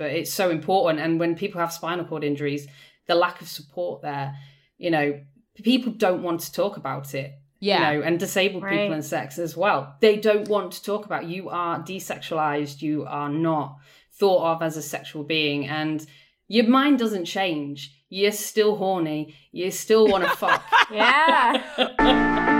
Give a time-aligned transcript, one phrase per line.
[0.00, 0.98] but it's so important.
[1.04, 2.66] And when people have spinal cord injuries,
[3.06, 4.34] the lack of support there,
[4.78, 5.20] you know,
[5.62, 7.34] people don't want to talk about it.
[7.60, 7.92] Yeah.
[7.92, 8.78] You know, and disabled Right.
[8.78, 9.94] people and sex as well.
[10.00, 13.76] They don't want to talk about you are desexualized, you are not
[14.14, 16.04] thought of as a sexual being and
[16.48, 17.94] your mind doesn't change.
[18.08, 19.36] You're still horny.
[19.52, 20.64] You still want to fuck.
[20.90, 22.56] Yeah.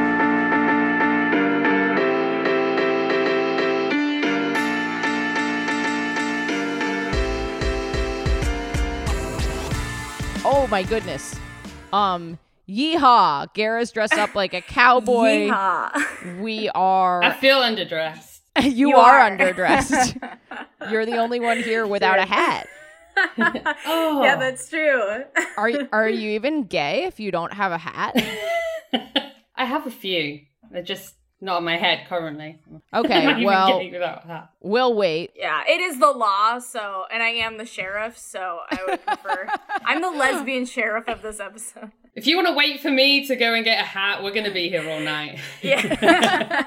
[10.63, 11.35] Oh my goodness.
[11.91, 12.39] Um,
[12.69, 13.47] yeehaw!
[13.55, 15.49] Gara's dressed up like a cowboy.
[15.49, 16.41] Yeehaw.
[16.43, 17.23] We are.
[17.23, 18.41] I feel underdressed.
[18.63, 19.31] you, You are, are.
[19.31, 20.21] underdressed.
[20.91, 22.69] You're the only one here without a hat.
[23.87, 24.21] Oh.
[24.23, 25.25] Yeah, that's true.
[25.57, 28.13] Are are you even gay if you don't have a hat?
[29.57, 30.41] I have a few.
[30.71, 32.59] They're just not on my head currently.
[32.93, 34.51] Okay, well, gay without that.
[34.61, 35.31] we'll wait.
[35.37, 39.47] Yeah, it is the law, so and I am the sheriff, so I would prefer
[39.85, 41.93] I'm the lesbian sheriff of this episode.
[42.15, 44.45] If you want to wait for me to go and get a hat, we're going
[44.45, 45.39] to be here all night.
[45.63, 46.67] Yeah.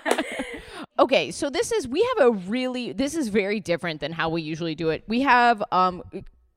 [1.00, 4.44] Okay, so this is we have a really this is very different than how we
[4.44, 5.03] usually do it.
[5.08, 6.03] We have um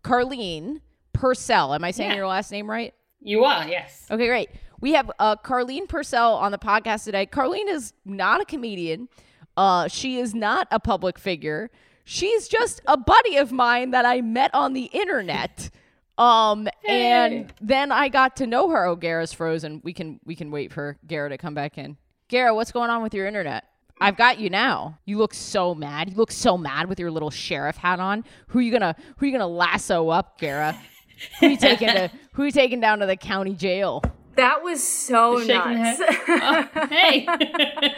[0.04, 0.80] Carlene
[1.14, 1.72] Purcell.
[1.74, 2.16] Am I saying Yeah.
[2.16, 2.92] your last name right?
[3.22, 4.06] you are, yes.
[4.08, 4.50] Okay, great.
[4.80, 7.26] We have uh, Carlene Purcell on the podcast today.
[7.26, 9.08] Carlene is not a comedian.
[9.56, 11.70] Uh, she is not a public figure.
[12.04, 15.70] She's just a buddy of mine that I met on the internet.
[16.18, 18.86] Um, and then I got to know her.
[18.86, 19.80] Oh, Gara's frozen.
[19.84, 21.96] We can we can wait for Gara to come back in.
[22.28, 23.64] Gara, what's going on with your internet?
[24.00, 24.98] I've got you now.
[25.04, 26.10] You look so mad.
[26.10, 28.24] You look so mad with your little sheriff hat on.
[28.48, 30.78] Who you gonna who you gonna lasso up, Gara?
[31.40, 34.02] Who you taking to who you taking down to the county jail?
[34.36, 36.00] That was so Shaking nuts.
[36.28, 37.26] Oh, hey.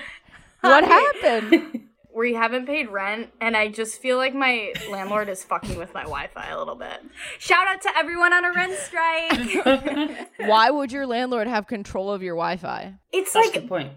[0.60, 1.88] What happened?
[2.18, 6.02] we haven't paid rent, and I just feel like my landlord is fucking with my
[6.02, 7.00] Wi-Fi a little bit.
[7.38, 10.26] Shout out to everyone on a rent strike.
[10.48, 12.94] Why would your landlord have control of your Wi-Fi?
[13.12, 13.92] it's That's like a good point.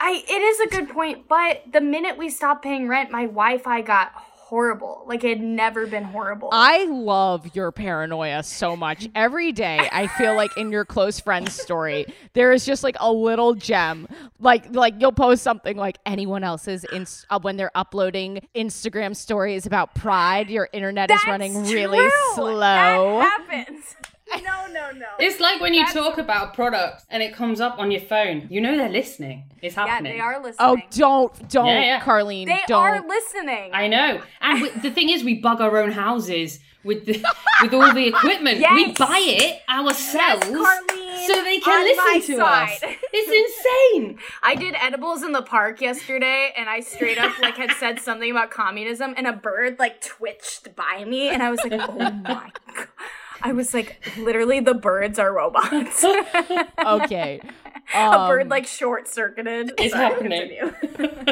[0.00, 3.82] I it is a good point, but the minute we stopped paying rent, my Wi-Fi
[3.82, 4.12] got
[4.48, 5.04] horrible.
[5.06, 6.48] Like it had never been horrible.
[6.52, 9.06] I love your paranoia so much.
[9.14, 13.12] Every day, I feel like in your close friends story, there is just like a
[13.12, 14.08] little gem.
[14.40, 19.66] Like, like you'll post something like anyone else's ins- uh, when they're uploading Instagram stories
[19.66, 20.48] about Pride.
[20.48, 22.10] Your internet is running really true.
[22.34, 22.58] slow.
[23.18, 23.96] That happens.
[24.44, 25.06] No, no, no.
[25.18, 28.46] It's like when you That's- talk about products and it comes up on your phone.
[28.50, 29.44] You know they're listening.
[29.62, 29.88] It's happening.
[29.88, 30.12] yeah, happening.
[30.12, 30.56] they are listening.
[30.60, 32.00] oh, don't, don't, Yeah, yeah.
[32.00, 32.82] Carlene, They don't.
[32.82, 33.70] are listening.
[33.72, 34.20] I know.
[34.40, 37.24] And we, the thing is, we bug our own houses with the,
[37.62, 38.58] with all the equipment.
[38.72, 42.80] We buy it ourselves Carlene, so they can on listen to us.
[43.10, 44.18] It's insane.
[44.42, 48.30] I did edibles in the park yesterday, and I straight up like had said something
[48.30, 52.12] about communism, and a bird like twitched by me, and I was like, "Oh my
[52.22, 52.52] god!"
[53.42, 56.04] I was like, "Literally, the birds are robots."
[56.84, 57.40] okay.
[57.94, 59.72] a Um, bird like short circuited.
[59.78, 60.58] It's happening.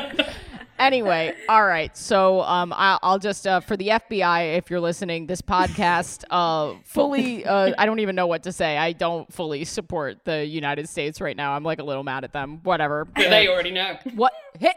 [0.78, 1.94] anyway, all right.
[1.96, 6.78] So um, I, I'll just uh, for the FBI, if you're listening, this podcast uh,
[6.84, 7.44] fully.
[7.44, 8.76] Uh, I don't even know what to say.
[8.78, 11.52] I don't fully support the United States right now.
[11.52, 12.60] I'm like a little mad at them.
[12.62, 13.06] Whatever.
[13.16, 13.98] they already know.
[14.14, 14.76] what hit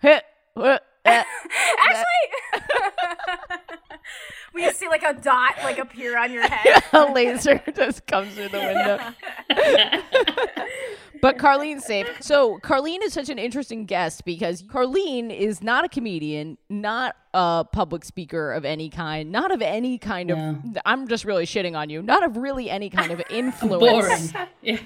[0.00, 0.24] hit
[0.56, 0.82] hit.
[1.04, 2.04] Ashley,
[4.54, 6.82] we just see like a dot like appear on your head.
[6.92, 8.98] a laser just comes through the window.
[11.20, 12.08] but Carlene's safe.
[12.20, 17.64] So Carlene is such an interesting guest because Carlene is not a comedian, not a
[17.64, 20.56] public speaker of any kind, not of any kind of.
[20.84, 22.02] I'm just really shitting on you.
[22.02, 24.32] Not of really any kind of influence.
[24.32, 24.48] Boring.
[24.60, 24.78] Yeah,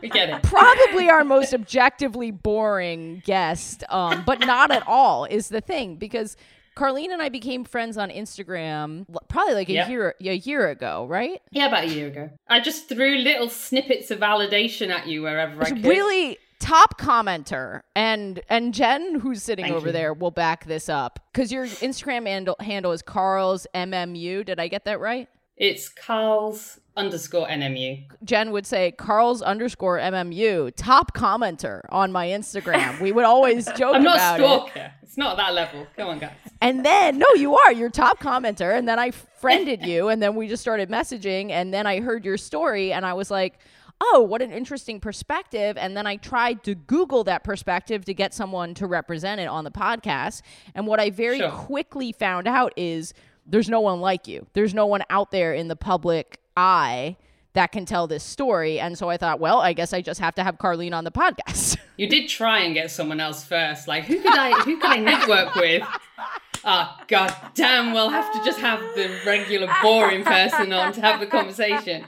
[0.00, 0.42] we get it.
[0.42, 6.36] Probably our most objectively boring guest, um, but not at all is the thing because.
[6.76, 9.88] Carlene and I became friends on Instagram probably like a Yep.
[9.88, 11.40] year a year ago, right?
[11.50, 12.30] Yeah, about a year ago.
[12.48, 15.84] I just threw little snippets of validation at you wherever I could.
[15.84, 19.92] really top commenter and and jen who's sitting Thank over you.
[19.92, 24.68] there will back this up because your instagram handle, handle is carl's mmu did i
[24.68, 28.04] get that right It's Carl's underscore NMU.
[28.22, 33.96] jen would say carl's underscore mmu top commenter on my instagram we would always joke
[33.96, 33.96] about it.
[33.96, 34.90] I'm not a about it.
[35.02, 35.86] It's not that level.
[35.96, 36.30] Come on, guys.
[36.62, 40.34] And then no you are you're top commenter and then i friended you and then
[40.34, 43.58] we just started messaging and then i heard your story and i was like
[44.00, 48.32] oh what an interesting perspective and then i tried to google that perspective to get
[48.32, 50.42] someone to represent it on the podcast
[50.74, 51.50] and what i very Sure.
[51.50, 53.12] quickly found out is
[53.46, 57.16] there's no one like you there's no one out there in the public eye
[57.54, 60.34] that can tell this story and so i thought well i guess i just have
[60.34, 63.86] to have carlene on the podcast You did try and get someone else first.
[63.86, 65.82] Like, who could I who could I network with?
[66.64, 71.20] oh god damn, we'll have to just have the regular boring person on to have
[71.20, 72.04] the conversation.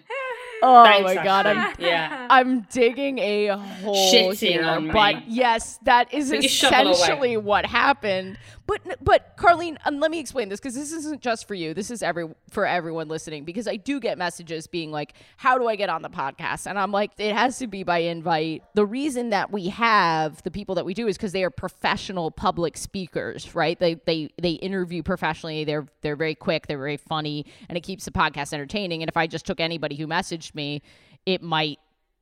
[0.62, 2.26] Oh Thanks, my god, I'm yeah.
[2.30, 4.92] I'm digging a hole Shitting here, on me.
[4.92, 6.90] but yes, that is Put your shovel away.
[6.92, 8.38] essentially what happened.
[8.66, 11.75] But but Carlene, and let me explain this because this isn't just for you.
[11.75, 15.69] This is every for everyone listening because I do get messages being like, "How do
[15.69, 18.62] I get on the podcast?" And I'm like, it has to be by invite.
[18.75, 22.31] The reason that we have the people that we do is because they are professional
[22.31, 23.78] public speakers, right?
[23.78, 25.64] They they they interview professionally.
[25.64, 26.66] They're they're very quick.
[26.66, 29.02] They're very funny, and it keeps the podcast entertaining.
[29.02, 30.81] And if I just took anybody who messaged me,
[31.26, 31.78] it might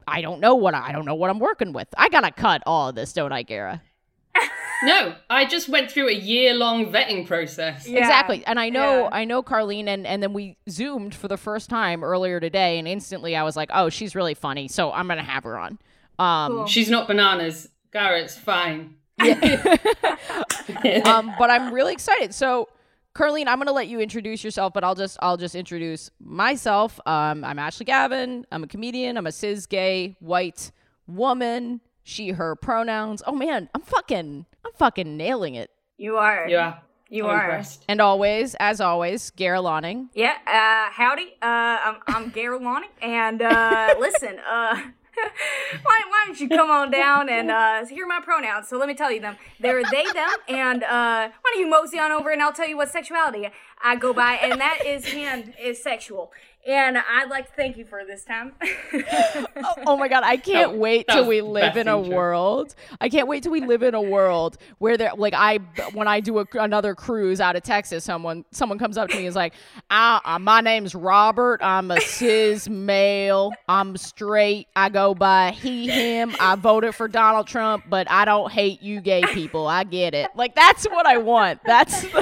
[0.09, 1.89] I don't know what I, I don't know what I'm working with.
[1.97, 3.81] I gotta cut all of this, don't I, Gara?
[4.83, 7.87] No, I just went through a year long vetting process.
[7.87, 7.99] Yeah.
[8.01, 8.45] Exactly.
[8.47, 9.09] And I know Yeah.
[9.13, 12.89] I know Carlene and and then we zoomed for the first time earlier today and
[12.89, 15.79] instantly I was like, "Oh, she's really funny, so I'm going to have her on."
[16.19, 16.67] Um Cool.
[16.67, 17.69] She's not bananas.
[17.93, 18.97] Garrett's fine.
[21.05, 22.35] um but I'm really excited.
[22.35, 22.69] So
[23.15, 26.99] Carlene, I'm going to let you introduce yourself, but I'll just I'll just introduce myself.
[27.07, 28.47] Um I'm Ashley Gavin.
[28.51, 29.17] I'm a comedian.
[29.17, 30.73] I'm a cis gay white
[31.07, 31.81] woman.
[32.05, 33.23] She her pronouns.
[33.27, 35.71] Oh man, I'm fucking I'm fucking nailing it.
[35.99, 36.49] You are.
[36.49, 36.79] Yeah.
[37.09, 37.45] You I'm are.
[37.45, 37.85] impressed.
[37.89, 40.09] And always, as always, Gara Lonning.
[40.15, 41.35] Yeah, uh, howdy.
[41.43, 41.45] Uh,
[41.85, 44.77] I'm, I'm Gary Lonnie, and uh, listen, uh,
[45.83, 48.69] why, why don't you come on down and uh, hear my pronouns?
[48.69, 49.37] So let me tell you them.
[49.61, 52.79] They're they, them, and uh, why don't you mosey on over and I'll tell you
[52.79, 53.49] what sexuality
[53.83, 56.33] I go by, and that is hand is sexual.
[56.65, 58.53] And I'd like to thank you for this time.
[59.65, 62.17] Oh, oh my god, I can't wait till we live in a intro.
[62.17, 62.75] world.
[63.01, 65.59] I can't wait till we live in a world where there, like I,
[65.93, 69.23] when I do a, another cruise out of Texas, someone someone comes up to me
[69.23, 69.55] and is like,
[69.91, 71.61] ah, uh, "My name's Robert.
[71.63, 73.53] I'm a cis male.
[73.69, 74.67] I'm straight.
[74.75, 76.35] I go by he him.
[76.41, 79.67] I voted for Donald Trump, but I don't hate you gay people.
[79.67, 80.31] I get it.
[80.35, 81.61] Like that's what I want.
[81.65, 82.03] That's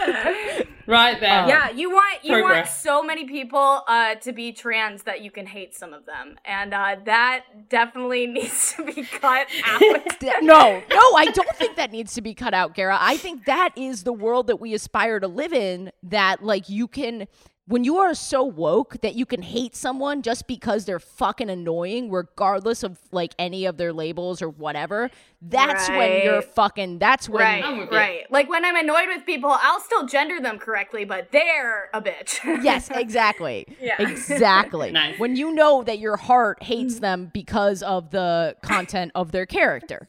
[0.91, 1.47] Right there.
[1.47, 5.47] Yeah, you want you want so many people uh, to be trans that you can
[5.47, 9.83] hate some of them, and uh, that definitely needs to be cut out.
[10.43, 12.97] No, no, I don't think that needs to be cut out, Gara.
[13.01, 15.93] I think that is the world that we aspire to live in.
[16.03, 17.29] That like you can,
[17.71, 22.11] when you are so woke that you can hate someone just because they're fucking annoying,
[22.11, 25.09] regardless of like any of their labels or whatever.
[25.41, 26.99] That's when you're fucking.
[26.99, 27.43] That's when.
[27.43, 28.31] right, I'm right.
[28.31, 32.41] Like when I'm annoyed with people, I'll still gender them correctly, but they're a bitch.
[32.63, 33.67] Yes, exactly.
[33.81, 34.03] Yeah.
[34.03, 34.91] Exactly.
[35.01, 35.19] Nice.
[35.21, 40.09] When you know that your heart hates them because of the content of their character.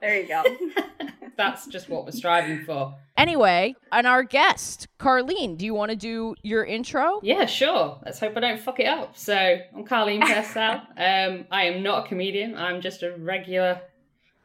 [0.00, 0.42] there you go.
[1.36, 2.94] That's just what we're striving for.
[3.16, 7.20] Anyway, and our guest, Carlene, do you want to do your intro?
[7.22, 8.00] Yeah, sure.
[8.04, 9.16] Let's hope I don't fuck it up.
[9.16, 10.74] So, I'm Carlene Purcell.
[10.96, 12.56] um, I am not a comedian.
[12.56, 13.80] I'm just a regular,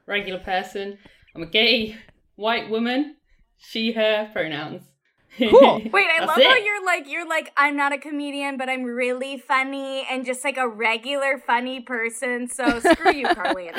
[0.06, 0.98] regular person.
[1.36, 1.98] I'm a gay
[2.36, 3.16] white woman.
[3.58, 4.84] She, her pronouns.
[5.38, 5.82] Cool.
[5.92, 8.84] Wait, I That's love how you're like you're like I'm not a comedian, but I'm
[8.84, 12.48] really funny and just like a regular funny person.
[12.48, 13.74] So screw you, Carlene.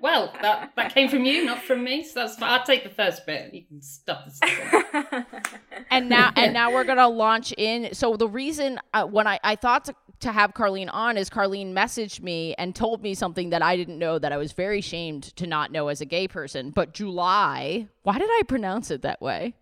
[0.00, 2.04] Well, that that came from you, not from me.
[2.04, 2.50] So that's fine.
[2.50, 3.52] I'll take the first bit.
[3.52, 5.26] You can stuff the second.
[5.90, 9.56] and now and now we're gonna launch in so the reason uh, when i, I
[9.56, 13.62] thought to, to have carlene on is carlene messaged me and told me something that
[13.62, 16.70] i didn't know that i was very ashamed to not know as a gay person
[16.70, 19.54] but july why did i pronounce it that way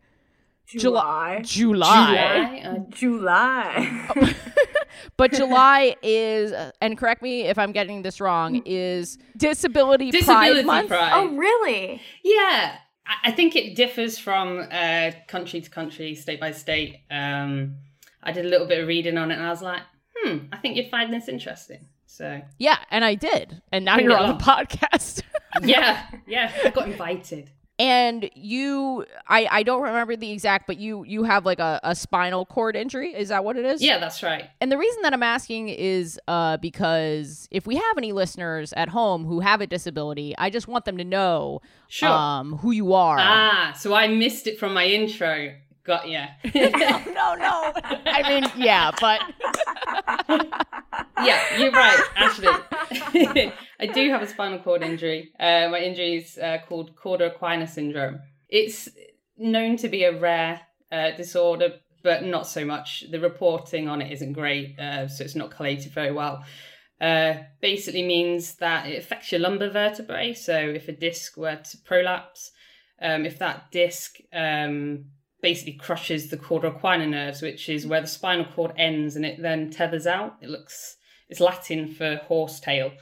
[0.67, 1.43] July.
[1.45, 2.63] july July.
[2.65, 4.35] uh, July.
[5.17, 10.67] But july is and correct me if i'm getting this wrong is disability, Disability pride
[10.67, 11.13] month Pride.
[11.15, 12.01] oh, really?
[12.25, 12.77] Yeah,
[13.07, 16.97] I- I think it differs from uh, country to country, state by state.
[17.11, 17.77] Um,
[18.23, 19.83] I did a little bit of reading on it, and I was like,
[20.17, 21.87] hmm, I think you'd find this interesting.
[22.09, 24.39] So yeah and i did and now Bring you're on on.
[24.39, 25.23] the podcast
[25.63, 27.51] yeah, yeah, I got invited.
[27.79, 31.95] And you i i don't remember the exact but you you have like a, a
[31.95, 34.49] spinal cord injury is that what it is Yeah, that's right.
[34.61, 38.89] and the reason that i'm asking is uh because if we have any listeners at
[38.89, 42.09] home who have a disability i just want them to know Sure.
[42.09, 45.53] um who you are ah, so I missed it from my intro.
[45.85, 46.27] Got ya.
[46.55, 47.73] no no
[48.07, 49.21] i mean yeah but
[51.23, 53.53] yeah, you're right, Ashley.
[53.79, 55.33] I do have a spinal cord injury.
[55.39, 58.21] Uh, my injury is uh, called Cauda-Equina syndrome.
[58.49, 58.89] It's
[59.37, 63.05] known to be a rare uh, disorder, but not so much.
[63.11, 66.45] The reporting on it isn't great, uh, so it's not collated very well.
[67.01, 70.33] Uh, basically means that it affects your lumbar vertebrae.
[70.33, 72.53] So if a disc were to prolapse,
[73.03, 75.07] um, if that disc um,
[75.43, 79.71] basically crushes the cauda-equina nerves, which is where the spinal cord ends, and it then
[79.71, 80.37] tethers out.
[80.41, 80.97] It looks
[81.29, 82.93] it's Latin for horsetail.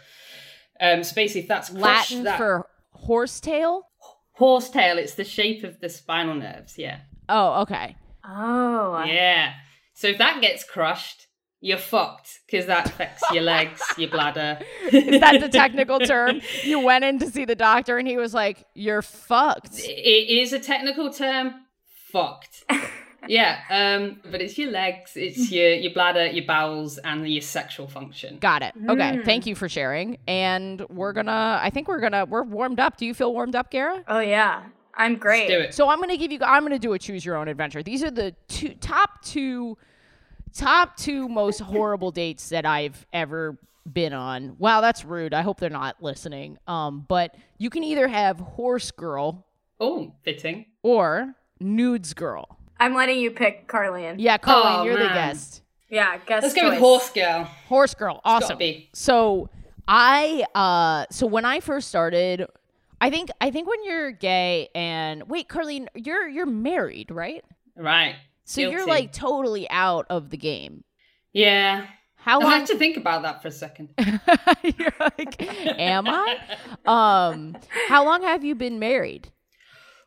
[0.80, 3.86] Um, so basically, if that's crushed, latin that for horsetail
[4.34, 6.76] horsetail, it's the shape of the spinal nerves.
[6.78, 7.00] Yeah.
[7.28, 7.96] Oh, okay.
[8.24, 9.02] Oh.
[9.04, 9.54] Yeah.
[9.94, 11.26] So if that gets crushed,
[11.60, 14.58] you're fucked because that affects your legs, your bladder.
[14.92, 16.40] Is that the technical term?
[16.62, 19.78] You went in to see the doctor and he was like, You're fucked.
[19.78, 21.54] It is a technical term.
[22.12, 22.64] Fucked.
[23.28, 23.60] yeah.
[23.70, 24.20] Um.
[24.30, 28.38] But it's your legs, it's your your bladder, your bowels, and your sexual function.
[28.38, 28.74] Got it.
[28.88, 29.16] Okay.
[29.16, 29.24] Mm.
[29.24, 30.18] Thank you for sharing.
[30.26, 32.96] And we're gonna I think we're gonna we're warmed up.
[32.96, 34.02] Do you feel warmed up, Gara?
[34.08, 34.62] Oh yeah.
[34.96, 35.48] I'm great.
[35.48, 35.74] Let's do it.
[35.74, 37.82] So I'm gonna give you I'm gonna do a choose your own adventure.
[37.82, 39.76] These are the two top two
[40.52, 43.58] top two most horrible dates that I've ever
[43.92, 44.56] been on.
[44.58, 45.34] Wow, that's rude.
[45.34, 46.58] I hope they're not listening.
[46.66, 49.44] Um, but you can either have horse girl
[49.80, 50.66] Oh, fitting.
[50.82, 52.58] or nudes girl.
[52.78, 54.16] I'm letting you pick Carlene.
[54.18, 55.62] Yeah, Colleen, Oh, you're the guest.
[55.88, 56.42] Yeah, guest.
[56.42, 57.44] Let's go with horse girl.
[57.68, 58.58] Horse girl, awesome.
[58.58, 58.90] be.
[58.92, 59.48] So
[59.86, 62.46] I uh so when I first started,
[63.00, 67.44] I think I think when you're gay and wait, Carlene, you're you're married, right?
[67.76, 68.16] Right.
[68.44, 70.84] So you're like totally out of the game.
[71.32, 71.86] Yeah.
[72.16, 72.46] How long...
[72.46, 73.90] I long had to think about that for a second.
[73.98, 75.42] you're like,
[75.78, 76.38] am I?
[76.86, 77.56] Um,
[77.88, 79.30] how long have you been married?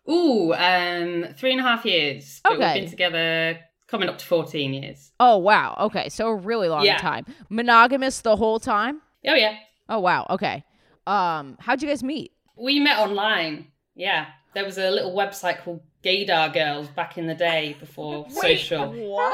[0.09, 2.39] Ooh, um, three and a half years.
[2.43, 2.73] But Okay.
[2.73, 5.11] We've been together coming up to 14 years.
[5.19, 5.75] Oh wow.
[5.79, 6.97] Okay, so a really long Yeah.
[6.97, 7.25] time.
[7.49, 9.01] Monogamous the whole time?
[9.27, 9.55] Oh, yeah.
[9.89, 10.25] Oh wow.
[10.29, 10.63] Okay.
[11.05, 12.31] Um, how'd you guys meet?
[12.57, 13.67] We met online.
[13.95, 14.27] Yeah.
[14.53, 18.91] There was a little website called Gaydar Girls back in the day before social.
[18.91, 19.33] What?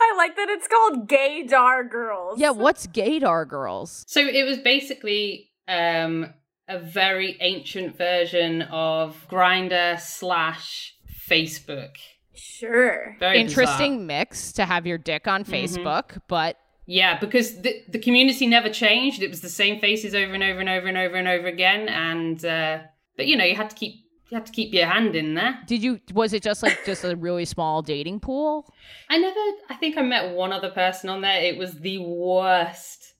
[0.00, 2.38] I like that it's called Gaydar Girls.
[2.40, 4.04] Yeah, what's gaydar girls?
[4.08, 6.32] So it was basically um,
[6.72, 10.94] a very ancient version of Grindr slash
[11.28, 11.94] Facebook.
[12.34, 13.16] Sure.
[13.20, 14.06] Very Interesting bizarre.
[14.18, 15.50] mix to have your dick on Mhm.
[15.50, 19.22] Facebook, but Yeah, because the the community never changed.
[19.22, 21.88] It was the same faces over and over and over and over and over again.
[21.88, 22.78] And uh,
[23.16, 23.94] but you know, you had to keep
[24.30, 25.58] you had to keep your hand in there.
[25.66, 28.66] did you was it just like just a really small dating pool?
[29.10, 29.38] I never.
[29.70, 31.40] I think I met one other person on there.
[31.42, 33.11] It was the worst,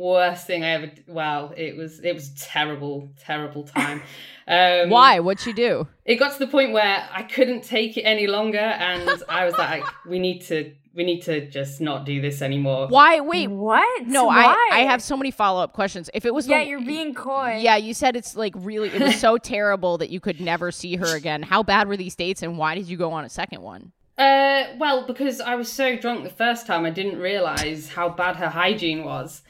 [0.00, 0.86] worst thing I ever.
[0.86, 2.00] d- Well, it was.
[2.00, 4.02] It was a terrible, terrible time.
[4.48, 5.20] Um, Why?
[5.20, 5.86] What'd you do?
[6.04, 9.54] It got to the point where I couldn't take it any longer, and I was
[9.56, 10.74] like, "We need to.
[10.92, 13.20] We need to just not do this anymore." Why?
[13.20, 13.46] Wait.
[13.48, 14.06] what?
[14.08, 14.42] No, Why?
[14.72, 16.10] I I have so many follow up questions.
[16.14, 17.58] If it was Yeah, the, you're being coy.
[17.62, 20.96] Yeah, you said it's like really it was so terrible that you could never see
[20.96, 21.44] her again.
[21.44, 23.92] How bad were these dates and why did you go on a second one?
[24.18, 28.34] Uh, well, because I was so drunk the first time, I didn't realize how bad
[28.36, 29.42] her hygiene was.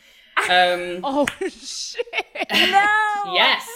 [0.49, 2.07] Um, Oh shit.
[2.53, 3.33] No.
[3.35, 3.69] yes.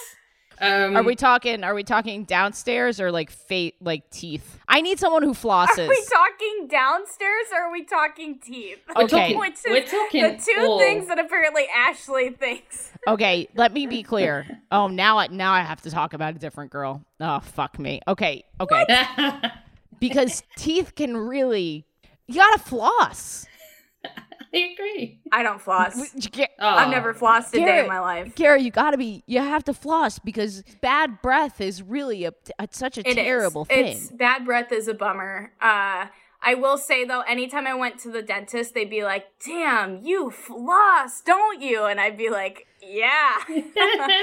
[0.61, 4.61] Um, Are we talking are we talking downstairs or like fate like teeth?
[4.69, 5.79] I need someone who flosses.
[5.85, 8.79] Are we talking downstairs or are we talking teeth?
[8.97, 9.35] Okay.
[9.37, 10.79] Which is we're talking the two all.
[10.79, 12.93] things that apparently Ashley thinks.
[13.09, 14.47] okay, let me be clear.
[14.71, 17.03] Oh, now I now I have to talk about a different girl.
[17.21, 18.01] Oh, fuck me.
[18.09, 18.45] Okay.
[18.61, 18.85] Okay.
[20.01, 21.85] Because teeth can really
[22.27, 23.47] you got to floss.
[24.55, 25.19] I agree.
[25.33, 25.97] I don't floss.
[25.99, 28.35] Oh, I've never flossed a day in my life.
[28.37, 29.23] Gary, you gotta be.
[29.27, 33.15] You have to floss because bad breath is really a, a such a It is.
[33.17, 33.87] terrible thing.
[33.87, 35.53] It's bad breath is a bummer.
[35.61, 36.07] Uh,
[36.45, 40.31] I will say though, anytime I went to the dentist, they'd be like, "Damn, you
[40.31, 43.33] floss, don't you?" And I'd be like, "Yeah,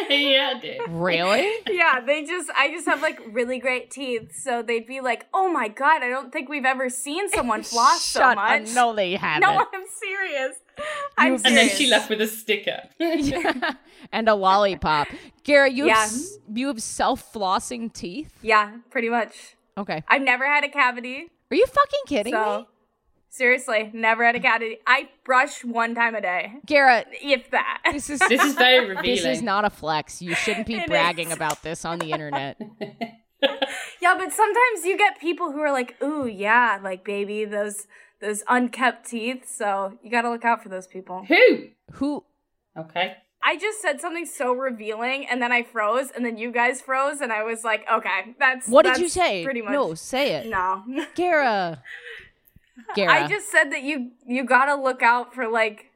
[0.09, 0.81] yeah, dude.
[0.89, 1.51] Really?
[1.69, 5.51] yeah." They just, I just have like really great teeth, so they'd be like, "Oh
[5.51, 8.75] my god, I don't think we've ever seen someone floss so Shut much." up.
[8.75, 9.41] No, they haven't.
[9.41, 10.57] no, I'm serious.
[11.17, 12.81] I'm You've- And then she left with a sticker.
[14.11, 15.07] and a lollipop.
[15.43, 16.03] Gary, you have, Yeah.
[16.03, 18.31] s- you have self flossing teeth.
[18.41, 19.55] Yeah, pretty much.
[19.77, 20.03] Okay.
[20.07, 22.65] I've never had a cavity, Are you fucking kidding so me?
[23.29, 24.77] seriously, never had a cavity.
[24.87, 27.81] I brush one time a day, Garrett, if that.
[27.91, 29.03] this is this is very revealing.
[29.15, 30.21] this is not a flex.
[30.21, 31.33] You shouldn't be It bragging is.
[31.33, 32.59] about this on the internet.
[33.99, 37.87] Yeah, but sometimes you get people who are like, "Ooh, yeah, like baby, those
[38.19, 41.25] those unkept teeth." So you got to look out for those people.
[41.27, 41.69] Who?
[41.93, 42.23] Who?
[42.77, 43.15] Okay.
[43.43, 47.21] I just said something so revealing, and then I froze, and then you guys froze,
[47.21, 49.43] and I was like, "Okay, that's What did you say?
[49.43, 49.71] Pretty much.
[49.73, 50.47] No, say it.
[50.49, 50.83] no.
[51.15, 51.81] Gara.
[52.95, 53.11] Gara.
[53.23, 55.91] I just said that you you got to look out for like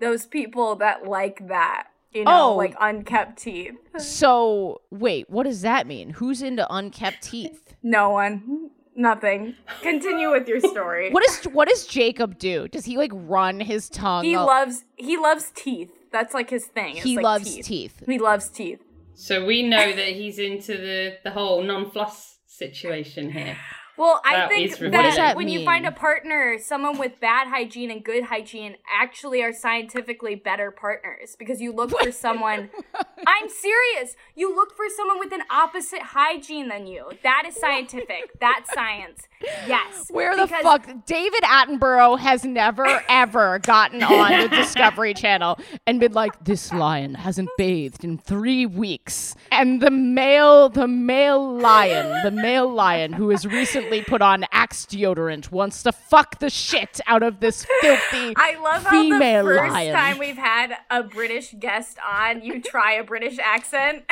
[0.00, 1.88] those people that like that.
[2.12, 2.56] You know, Oh.
[2.56, 3.74] like unkept teeth.
[3.98, 6.10] So wait, what does that mean?
[6.10, 7.74] Who's into unkept teeth?
[7.82, 8.70] No one.
[8.94, 9.54] Nothing.
[9.82, 11.10] Continue with your story.
[11.12, 12.68] What does what does Jacob do?
[12.68, 14.24] Does he like run his tongue?
[14.24, 15.90] he up- loves he loves teeth.
[16.12, 16.96] That's like his thing.
[16.96, 17.66] It's he like loves teeth.
[17.66, 18.02] teeth.
[18.06, 18.80] He loves teeth.
[19.14, 23.56] So we know that he's into the the whole non-floss situation here.
[23.98, 24.92] Well, I That think that, ridiculous.
[24.92, 28.76] What does that when you find a partner, someone with bad hygiene and good hygiene
[28.92, 32.68] actually are scientifically better partners because you look for someone.
[33.26, 34.14] I'm serious.
[34.34, 37.10] You look for someone with an opposite hygiene than you.
[37.22, 38.38] That is scientific.
[38.38, 39.22] That's science.
[39.66, 40.08] Yes.
[40.10, 40.88] Where the fuck?
[41.04, 47.14] David Attenborough has never ever gotten on the Discovery Channel and been like, "This lion
[47.14, 53.30] hasn't bathed in three weeks," and the male, the male lion, the male lion who
[53.30, 58.34] has recently put on Axe deodorant wants to fuck the shit out of this filthy
[58.36, 59.94] I love how the female first lion.
[59.94, 64.04] time we've had a British guest on, you try a British accent.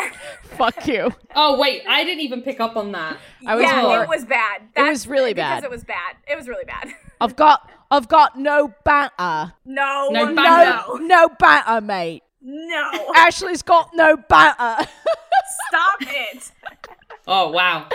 [0.43, 1.13] Fuck you.
[1.35, 3.19] Oh wait, I didn't even pick up on that.
[3.47, 4.03] I was yeah, more.
[4.03, 4.63] it was bad.
[4.77, 5.65] was really bad because.
[5.65, 6.17] It was bad.
[6.27, 6.89] It was really bad.
[7.21, 9.55] I've got, I've got no banter.
[9.65, 10.83] No, No no, banter.
[11.01, 12.23] no, No banter, mate.
[12.43, 12.91] no.
[13.17, 14.87] Ashley's got no banter.
[15.69, 16.53] Stop it.
[17.27, 17.89] Oh wow.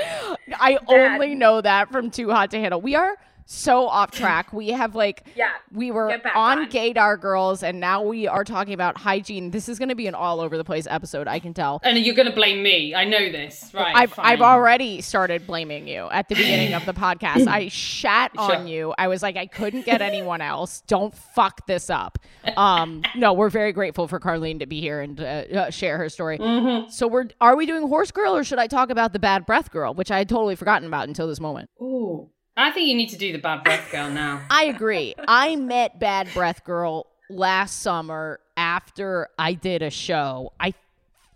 [0.60, 2.82] I only know that from Too Hot to Handle.
[2.82, 3.16] We are
[3.52, 4.54] so off track.
[4.54, 6.70] We have like Yeah, we were on, on.
[6.70, 9.50] Gaydar Girls and now we are talking about hygiene.
[9.50, 11.80] This is going to be an all over the place episode, I can tell.
[11.84, 12.94] And you're gonna blame me.
[12.94, 13.72] I know this.
[13.74, 13.96] Right.
[13.96, 14.26] I've, fine.
[14.28, 17.48] I've already started blaming you at the beginning of the podcast.
[17.48, 18.66] I shat on Sure.
[18.68, 18.94] you.
[19.00, 20.82] I was like, I couldn't get anyone else.
[20.86, 22.20] Don't fuck this up.
[22.56, 26.10] Um, no, we're very grateful for Carlene to be here and uh, uh, share her
[26.10, 26.38] story.
[26.38, 26.92] Mm-hmm.
[26.92, 29.72] So we're are we doing horse girl or should I talk about the bad breath
[29.72, 31.72] girl, which I had totally forgotten about until this moment.
[31.82, 32.30] Ooh.
[32.62, 34.42] I think you need to do the bad breath girl now.
[34.50, 35.16] I agree.
[35.28, 40.54] I met Bad Breath Girl last summer after I did a show.
[40.60, 40.74] I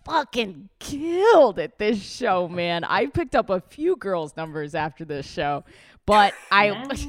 [0.04, 2.84] fucking killed at this show, man.
[2.84, 5.64] I picked up a few girls' numbers after this show,
[6.06, 6.70] but I.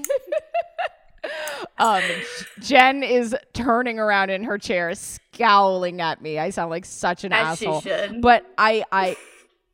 [1.79, 2.03] um,
[2.61, 6.39] Jen is turning around in her chair, scowling at me.
[6.39, 7.81] I sound like such an As asshole.
[7.81, 8.21] should.
[8.21, 9.17] But I, I,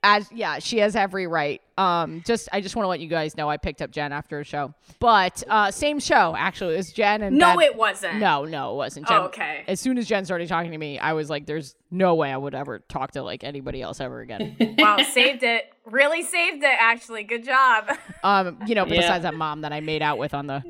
[0.02, 1.60] as yeah, she has every right.
[1.76, 4.40] Um, just I just want to let you guys know I picked up Jen after
[4.40, 6.74] a show, but uh, same show actually.
[6.74, 8.16] It was Jen and No, Bad- it wasn't.
[8.18, 9.08] no, no, it wasn't.
[9.08, 9.64] Jen, Oh, okay.
[9.68, 12.36] As soon as Jen started talking to me, I was like, "There's no way I
[12.36, 15.72] would ever talk to like anybody else ever again." Wow, saved it.
[15.84, 17.24] Really saved it, actually.
[17.24, 17.90] Good job.
[18.24, 19.00] um, you know, Yeah.
[19.00, 20.62] besides that mom that I made out with on the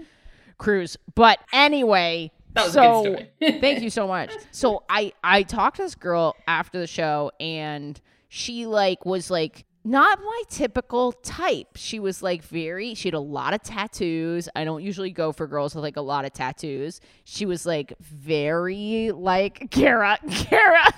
[0.58, 0.96] cruise.
[1.14, 3.60] But anyway, That was a so good story.
[3.60, 4.32] thank you so much.
[4.50, 8.00] So I I talked to this girl after the show, and
[8.33, 11.69] she like was like not my typical type.
[11.75, 12.95] She was like very.
[12.95, 14.49] She had a lot of tattoos.
[14.55, 17.01] I don't usually go for girls with like a lot of tattoos.
[17.25, 20.19] She was like very like Kara.
[20.31, 20.93] Kara.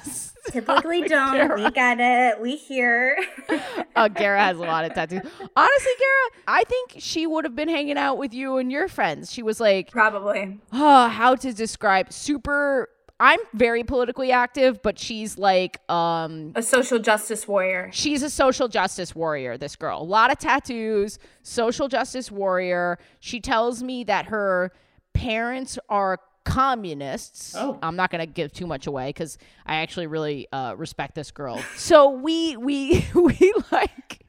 [0.51, 1.37] Typically don't.
[1.37, 1.63] Kara.
[1.65, 2.41] We get it.
[2.43, 3.17] We hear.
[3.97, 5.23] uh, Gara has a lot of tattoos.
[5.57, 9.33] Honestly, Gara, I think she would have been hanging out with you and your friends.
[9.33, 10.61] She was like, Probably.
[10.73, 12.91] oh, how to describe super.
[13.21, 17.91] I'm very politically active, but she's like, um, A social justice warrior.
[17.93, 19.57] she's a social justice warrior.
[19.57, 22.99] This girl, a lot of tattoos, social justice warrior.
[23.21, 24.73] She tells me that her
[25.15, 27.55] parents are communists.
[27.57, 27.79] Oh.
[27.83, 31.59] I'm not gonna give too much away because I actually really uh, respect this girl.
[31.77, 34.22] So we we we like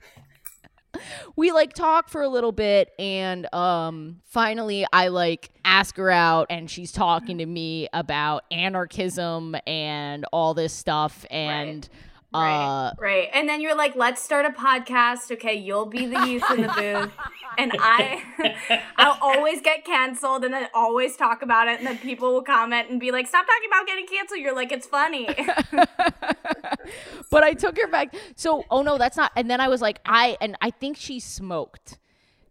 [1.36, 6.48] we like talk for a little bit and um finally I like ask her out
[6.50, 12.94] and she's talking to me about anarchism and all this stuff and uh Right, uh,
[13.00, 13.30] right.
[13.34, 15.32] And then you're like, let's start a podcast.
[15.32, 17.12] Okay, you'll be the youth in the booth.
[17.58, 21.78] And I I'll always get canceled and then always talk about it.
[21.78, 24.40] And then people will comment and be like, stop talking about getting canceled.
[24.40, 25.28] You're like, it's funny.
[27.30, 28.16] but I took her back.
[28.36, 29.32] So, oh no, that's not.
[29.36, 32.00] And then I was like, I and I think she smoked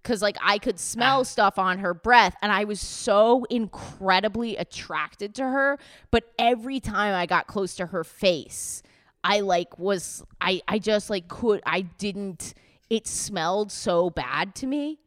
[0.02, 1.24] because like I could smell ah.
[1.24, 5.78] stuff on her breath, and I was so incredibly attracted to her.
[6.10, 8.82] But every time I got close to her face,
[9.24, 12.54] I like was I I just like could I didn't.
[12.90, 14.98] It smelled so bad to me.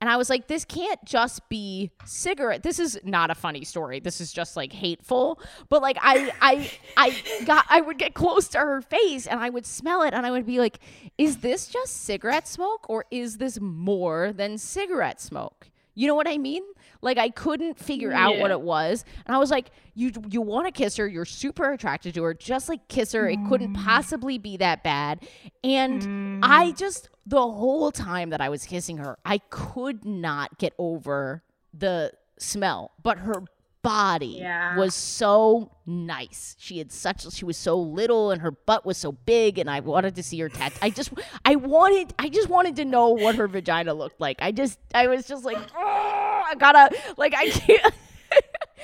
[0.00, 2.62] And I was like, this can't just be cigarette.
[2.62, 3.98] This is not a funny story.
[3.98, 5.40] This is just like hateful.
[5.68, 9.50] But like I I I got I would get close to her face and I
[9.50, 10.78] would smell it and I would be like,
[11.18, 15.70] is this just cigarette smoke or is this more than cigarette smoke?
[15.94, 16.62] You know what I mean?
[17.00, 19.04] Like I couldn't figure out what it was.
[19.26, 22.34] And I was like, you you want to kiss her, you're super attracted to her,
[22.34, 23.28] just like kiss her.
[23.28, 23.84] It couldn't mm.
[23.84, 25.26] possibly be that bad.
[25.62, 26.78] And I mm.
[26.78, 32.12] just the whole time that I was kissing her, I could not get over the
[32.38, 33.44] smell, but her
[33.82, 34.76] body Yeah.
[34.76, 36.56] was so nice.
[36.58, 39.80] She had such she was so little and her butt was so big and I
[39.80, 40.72] wanted to see her tat.
[40.82, 41.12] I just
[41.44, 44.38] I wanted I just wanted to know what her vagina looked like.
[44.40, 45.76] I just I was just like "Oh,
[46.48, 47.94] I gotta like I can't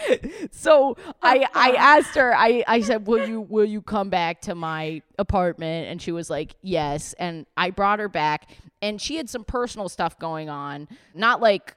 [0.51, 4.55] so I I asked her I I said will you will you come back to
[4.55, 5.89] my apartment?
[5.89, 7.15] And she was like yes.
[7.15, 8.51] And I brought her back
[8.83, 11.75] and she had some personal stuff going on not like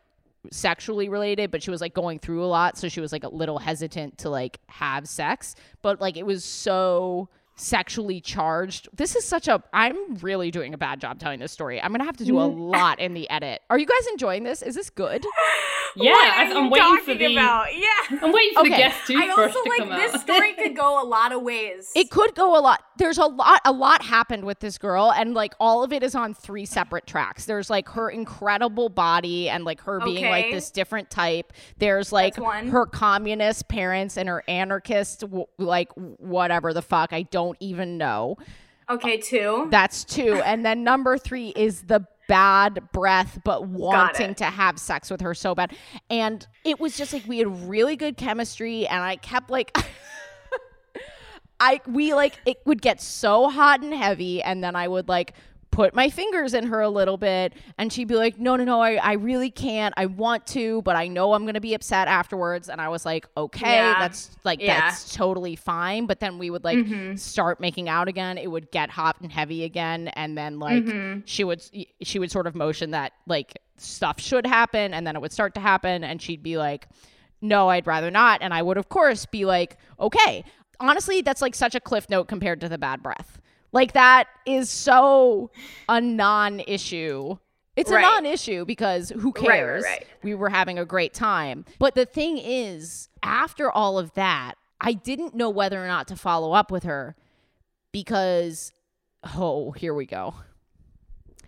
[0.52, 3.30] sexually related but she was like going through a lot so she was like a
[3.30, 8.88] little hesitant to like have sex but like it was so sexually charged.
[8.94, 11.82] This is such a I'm really doing a bad job telling this story.
[11.82, 12.72] I'm going to have to do a mm.
[12.72, 13.62] lot in the edit.
[13.70, 14.62] Are you guys enjoying this?
[14.62, 15.26] Is this good?
[15.96, 17.34] Yeah, What I, are I'm you waiting for talking the.
[17.34, 17.76] about?
[17.76, 18.20] Yeah.
[18.22, 18.70] I'm waiting for Okay.
[18.70, 20.22] the guest I toothbrush also to like come this out.
[20.22, 21.92] story could go a lot of ways.
[21.96, 22.84] It could go a lot.
[22.98, 26.14] There's a lot a lot happened with this girl and like all of it is
[26.14, 27.46] on three separate tracks.
[27.46, 31.54] There's like her incredible body and like her being like this different type.
[31.78, 32.68] There's like one.
[32.68, 35.24] her communist parents and her anarchist
[35.58, 37.14] like whatever the fuck.
[37.14, 38.38] I don't even know.
[38.90, 39.68] okay, two.
[39.70, 40.42] That's two.
[40.46, 45.34] And then number three is the bad breath, but wanting to have sex with her
[45.34, 45.76] so bad.
[46.10, 49.76] And it was just like we had really good chemistry, and I kept like.
[51.60, 55.34] I we like it would get so hot and heavy and then I would like
[55.72, 58.82] put my fingers in her a little bit and she'd be like no no no
[58.82, 59.94] I, I really can't.
[59.98, 62.70] I want to but I know I'm gonna be upset afterwards.
[62.70, 64.00] And I was like okay Yeah.
[64.00, 64.80] that's like Yeah.
[64.80, 66.06] that's totally fine.
[66.06, 67.16] But then we would like mm-hmm.
[67.16, 68.38] start making out again.
[68.38, 71.22] It would get hot and heavy again and then like mm-hmm.
[71.26, 71.64] she would
[72.02, 75.54] she would sort of motion that like stuff should happen and then it would start
[75.56, 76.88] to happen and she'd be like
[77.42, 78.42] no i'd rather not.
[78.42, 80.44] And i would of course be like okay.
[80.80, 83.40] Honestly that's like such a cliff note compared to the bad breath
[83.72, 85.52] like that is so
[85.90, 87.38] a non-issue
[87.76, 90.08] it's a non-issue because who Right, right, cares right.
[90.24, 94.94] we were having a great time but the thing is after all of that i
[94.94, 97.16] didn't know whether or not to follow up with her
[97.92, 98.72] because
[99.36, 100.34] oh here we go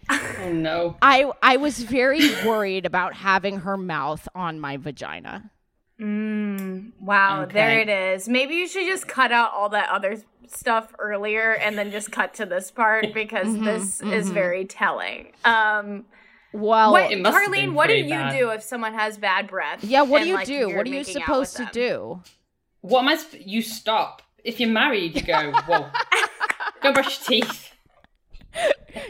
[0.09, 0.97] oh no.
[1.01, 5.51] I I was very worried about having her mouth on my vagina.
[5.99, 7.53] Mm, wow, Okay.
[7.53, 8.29] there it is.
[8.29, 12.33] Maybe you should just cut out all that other stuff earlier and then just cut
[12.35, 15.33] to this part because Mm-hmm, this is very telling.
[15.45, 16.05] Um,
[16.53, 18.37] Well, what, It must Carlene, what do you bad.
[18.37, 19.83] do if someone has bad breath?
[19.83, 20.75] yeah, what and, do you like, do?
[20.75, 21.71] What are you supposed to them?
[21.73, 22.21] do?
[22.81, 23.17] What am I?
[23.19, 24.21] Sp- you stop.
[24.43, 25.51] If you're married, you go.
[25.67, 25.89] Whoa.
[26.81, 27.73] go brush your teeth.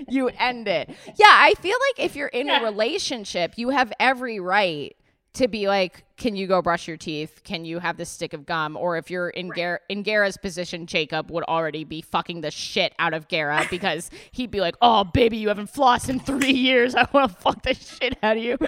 [0.10, 0.90] You end it.
[1.18, 2.60] Yeah, I feel like if you're in Yeah.
[2.62, 4.96] a relationship, you have every right
[5.34, 7.42] to be like, "Can you go brush your teeth?
[7.44, 10.86] Can you have this stick of gum?" Or if you're in Gar- in Gara's position,
[10.86, 15.04] Jacob would already be fucking the shit out of Gara because he'd be like, "Oh,
[15.04, 16.96] baby, you haven't flossed in three years.
[16.96, 18.58] I want to fuck the shit out of you."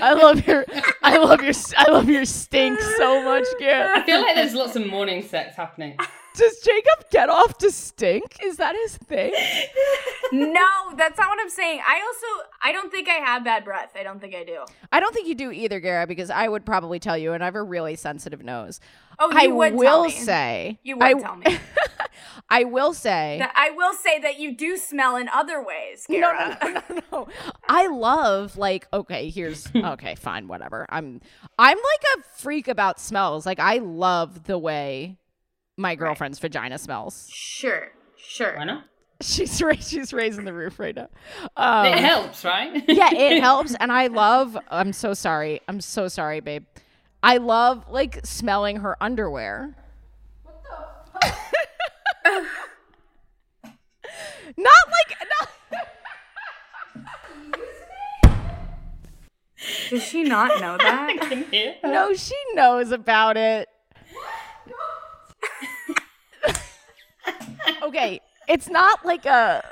[0.00, 0.64] I love your,
[1.02, 3.98] I love your, I love your stink so much, Gara.
[3.98, 5.96] I feel like there's lots of morning sex happening.
[6.34, 8.38] Does Jacob get off to stink?
[8.42, 9.32] Is that his thing?
[10.32, 10.66] no,
[10.96, 11.80] that's not what I'm saying.
[11.86, 13.92] I also, I don't think I have bad breath.
[13.98, 14.64] I don't think I do.
[14.90, 17.46] I don't think you do either, Gara, because I would probably tell you, and I
[17.46, 18.80] have a really sensitive nose.
[19.20, 20.10] Oh, you I would will tell me.
[20.10, 21.58] say, You would I, tell me.
[22.50, 26.18] I will say, That I will say that you do smell in other ways, no,
[26.18, 26.58] Gara.
[26.62, 27.28] no, no, no, no.
[27.68, 30.84] I love like okay, here's okay, fine, whatever.
[30.88, 31.20] I'm
[31.58, 33.46] I'm like a freak about smells.
[33.46, 35.16] Like I love the way
[35.76, 37.28] my girlfriend's vagina smells.
[37.30, 38.56] Sure, sure.
[38.56, 38.84] Why not?
[39.20, 41.08] She's ra- she's raising the roof right now.
[41.56, 42.84] Um, it helps, right?
[42.88, 43.74] yeah, it helps.
[43.80, 45.60] And I love, I'm so sorry.
[45.68, 46.64] I'm so sorry, babe.
[47.22, 49.76] I love like smelling her underwear.
[54.56, 55.48] not like, not,
[59.88, 61.76] Does she not know that?
[61.84, 63.68] No, she knows about it.
[67.82, 69.64] Okay, it's not like a.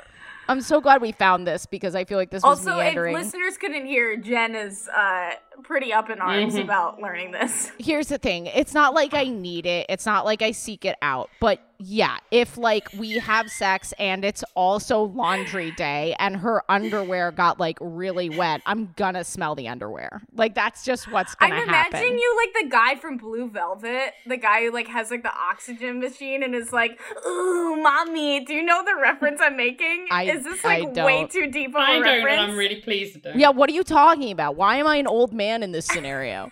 [0.49, 3.57] I'm so glad we found this because I feel like this was also, if listeners
[3.57, 5.31] couldn't hear, Jen is uh,
[5.63, 6.63] pretty up in arms Mhm.
[6.63, 7.71] about learning this.
[7.79, 10.95] here's the thing it's not like i need it it's not like i seek it
[11.01, 16.63] out but yeah if like we have sex and it's also laundry day and her
[16.69, 21.49] underwear got like really wet i'm gonna smell the underwear like that's just what's I'm
[21.49, 25.11] gonna imagining happen you like the guy from Blue Velvet, the guy who like has
[25.11, 29.57] like the oxygen machine and is like, "Ooh, mommy, do you know the reference I'm
[29.57, 30.07] making?
[30.11, 31.31] I- is this like way don't.
[31.31, 33.35] too deep of a I don't, reference?" and I'm really pleased with it.
[33.35, 36.51] yeah what are you talking about why am i an old man in this scenario.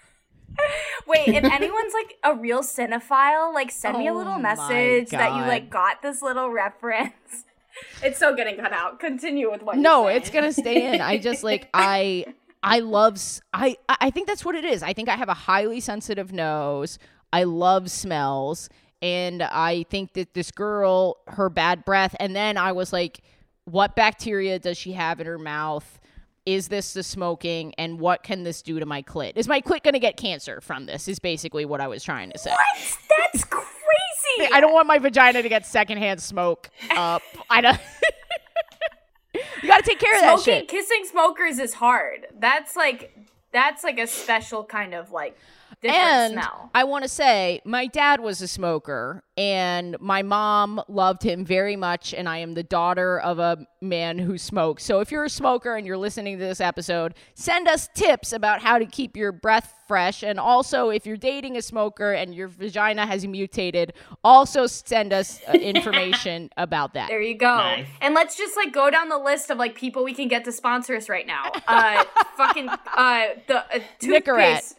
[1.07, 5.35] Wait, if anyone's like a real cinephile, like send me a Oh little message that
[5.35, 7.11] you like got this little reference.
[8.03, 8.99] It's still getting cut out.
[8.99, 9.77] Continue with what.
[9.77, 10.99] no it's gonna stay in.
[10.99, 12.25] I just like i
[12.61, 13.17] i love
[13.53, 14.83] I I think that's what it is.
[14.83, 16.99] I think i have a highly sensitive nose.
[17.31, 18.67] I love smells.
[19.01, 23.21] And i think that this girl her bad breath and then i was like
[23.65, 25.99] what bacteria does she have in her mouth
[26.45, 29.33] is this the smoking and what can this do to my clit?
[29.35, 31.07] Is my clit going to get cancer from this?
[31.07, 32.51] Is basically what I was trying to say.
[32.51, 32.97] What?
[33.09, 33.67] That's crazy.
[34.53, 37.21] I don't want my vagina to get secondhand smoke up.
[37.49, 37.79] I don't.
[39.33, 40.67] you got to take care of that Smoking, shit.
[40.67, 42.27] kissing smokers is hard.
[42.39, 43.15] That's like
[43.51, 45.37] that's like a special kind of like
[45.81, 46.71] different and smell.
[46.73, 51.75] I want to say, my dad was a smoker, and my mom loved him very
[51.75, 52.13] much.
[52.13, 54.83] And I am the daughter of a man who smokes.
[54.83, 58.61] So if you're a smoker and you're listening to this episode, send us tips about
[58.61, 60.23] how to keep your breath fresh.
[60.23, 65.41] And also, if you're dating a smoker and your vagina has mutated, also send us
[65.47, 67.09] uh, information about that.
[67.09, 67.57] There you go.
[67.57, 67.87] Nice.
[68.01, 70.51] And let's just like go down the list of like people we can get to
[70.51, 71.51] sponsor us right now.
[71.71, 72.03] Uh,
[72.35, 74.25] fucking uh, the uh, toothpaste.
[74.25, 74.73] Nicorette.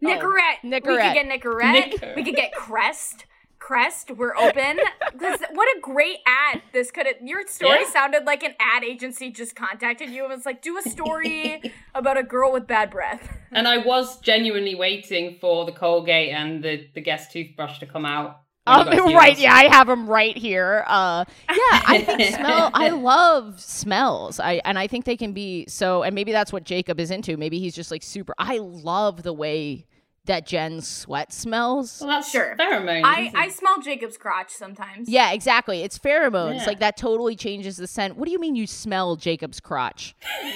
[0.00, 0.62] We Oh, Nicorette.
[0.62, 1.92] We could get Nicorette.
[1.92, 2.16] Nicorette.
[2.16, 3.26] We could get Crest.
[3.58, 4.78] Crest, we're open.
[5.18, 7.16] This, what a great ad this could have.
[7.22, 7.90] Your story Yeah.
[7.90, 11.60] sounded like an ad agency just contacted you and was like, do a story
[11.94, 13.28] about a girl with bad breath.
[13.52, 18.06] And I was genuinely waiting for the Colgate and the, the guest toothbrush to come
[18.06, 18.40] out.
[18.66, 20.84] Um, right, yeah, I have them right here.
[20.86, 22.70] Uh, yeah, I think smell.
[22.72, 24.38] I love smells.
[24.38, 26.02] I and I think they can be so.
[26.02, 27.36] And maybe that's what Jacob is into.
[27.36, 28.34] Maybe he's just like super.
[28.38, 29.86] I love the way
[30.26, 31.98] that Jen's sweat smells.
[32.00, 32.54] Well, that's Sure.
[32.58, 33.04] pheromones.
[33.04, 35.08] I, isn't I smell Jacob's crotch sometimes.
[35.08, 35.82] Yeah, exactly.
[35.82, 36.58] It's pheromones.
[36.58, 36.66] Yeah.
[36.66, 38.16] Like that totally changes the scent.
[38.16, 40.14] What do you mean you smell Jacob's crotch?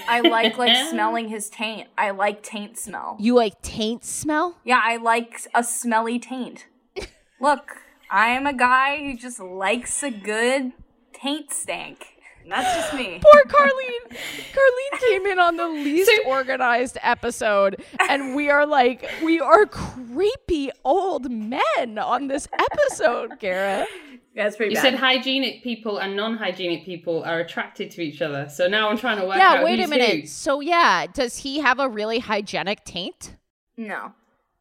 [0.09, 1.89] I like like smelling his taint.
[1.97, 3.17] I like taint smell.
[3.19, 4.59] You like taint smell?
[4.65, 6.67] Yeah, I like a smelly taint.
[7.41, 7.77] Look,
[8.11, 10.73] I am a guy who just likes a good
[11.13, 12.14] taint stank.
[12.49, 13.21] That's just me.
[13.33, 14.17] Poor Carlene.
[14.53, 20.71] Carlene came in on the least organized episode, and we are like, we are creepy
[20.85, 23.87] old men on this episode, Gara.
[24.35, 28.49] That's pretty You said hygienic people and non-hygienic people are attracted to each other.
[28.49, 30.23] So now I'm trying to work Yeah, out wait a minute.
[30.23, 30.27] who.
[30.27, 33.37] So, yeah, does he have a really hygienic taint?
[33.77, 34.13] no.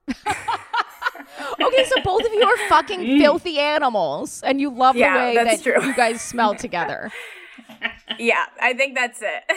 [1.59, 3.19] Okay, so both of you are fucking mm.
[3.19, 5.83] filthy animals, and you love Yeah, the way that true.
[5.83, 7.11] you guys smell together.
[8.19, 9.43] Yeah, I think that's it.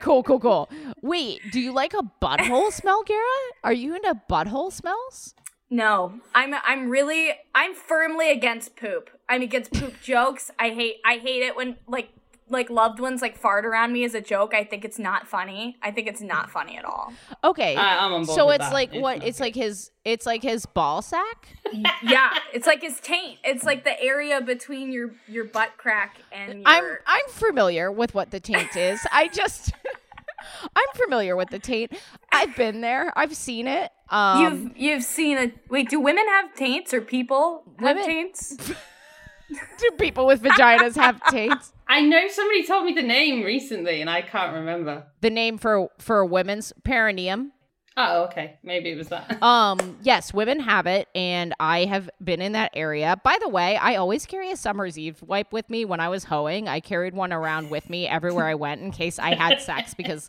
[0.00, 0.68] Cool, cool, cool.
[1.02, 3.22] Wait, do you like a butthole smell, Gara?
[3.62, 5.34] Are you into butthole smells?
[5.70, 9.08] no, I'm I'm really I'm firmly against poop.
[9.28, 10.50] I'm against poop jokes.
[10.58, 12.08] I hate I hate it when like
[12.48, 14.52] like loved ones like fart around me as a joke.
[14.54, 15.76] I think it's not funny.
[15.82, 17.12] I think it's not funny at all.
[17.42, 17.74] Okay.
[17.76, 18.72] I- I'm on so it's that.
[18.72, 19.18] like It's what?
[19.18, 19.90] not It's like his.
[20.04, 21.48] It's like his ball sack.
[22.02, 23.38] Yeah, it's like his taint.
[23.42, 28.14] It's like the area between your your butt crack and your I'm I'm familiar with
[28.14, 29.00] what the taint is.
[29.10, 29.72] I just
[30.76, 31.92] I'm familiar with the taint.
[32.30, 33.12] I've been there.
[33.18, 33.90] I've seen it.
[34.10, 35.88] Um, You've you've seen a wait.
[35.88, 38.56] Do women have taints or people have Women- taints?
[39.78, 41.72] do people with vaginas have taints?
[41.86, 45.04] I know somebody told me the name recently and I can't remember.
[45.20, 47.52] The name for for a women's perineum.
[47.96, 48.58] Oh, okay.
[48.64, 49.38] Maybe it was that.
[49.42, 53.20] Um, yes, women have it, and I have been in that area.
[53.22, 56.24] By the way, I always carry a summer's eve wipe with me when I was
[56.24, 56.66] hoeing.
[56.66, 60.28] I carried one around with me everywhere I went in case I had sex because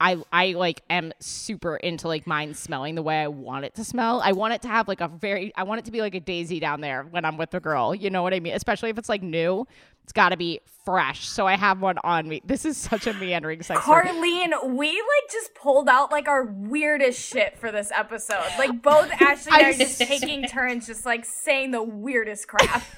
[0.00, 3.84] I I like am super into like mine smelling the way I want it to
[3.84, 4.20] smell.
[4.22, 6.20] I want it to have like a very I want it to be like a
[6.20, 7.94] daisy down there when I'm with a girl.
[7.94, 8.54] You know what I mean?
[8.54, 9.66] Especially if it's like new.
[10.08, 11.28] It's got to be fresh.
[11.28, 12.40] So I have one on me.
[12.42, 14.04] This is such a meandering sex story.
[14.06, 18.46] Carlene, we like just pulled out like our weirdest shit for this episode.
[18.56, 22.48] Like both Ashley and I I are just taking turns, just like saying the weirdest
[22.48, 22.82] crap.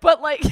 [0.00, 0.42] But like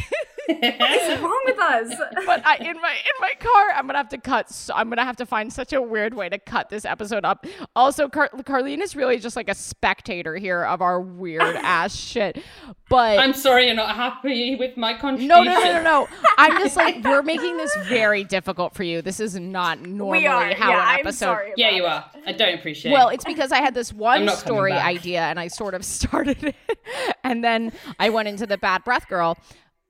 [0.49, 1.95] What's wrong with us?
[2.25, 4.51] but I, in my in my car, I'm gonna have to cut.
[4.51, 7.45] So I'm gonna have to find such a weird way to cut this episode up.
[7.77, 12.43] Also, Car- Carlene is really just like a spectator here of our weird ass shit.
[12.89, 15.29] But I'm sorry you're not happy with my contribution.
[15.29, 16.09] no, no, no, no, no.
[16.37, 19.03] I'm just like we're making this very difficult for you.
[19.03, 20.55] This is not normally we are.
[20.55, 21.27] how yeah, an I'm episode.
[21.27, 21.53] sorry.
[21.57, 22.05] Yeah, you are.
[22.27, 22.95] I don't appreciate it.
[22.95, 26.79] Well, it's because I had this one story idea and I sort of started it.
[27.25, 29.37] And then I went into the bad breath girl.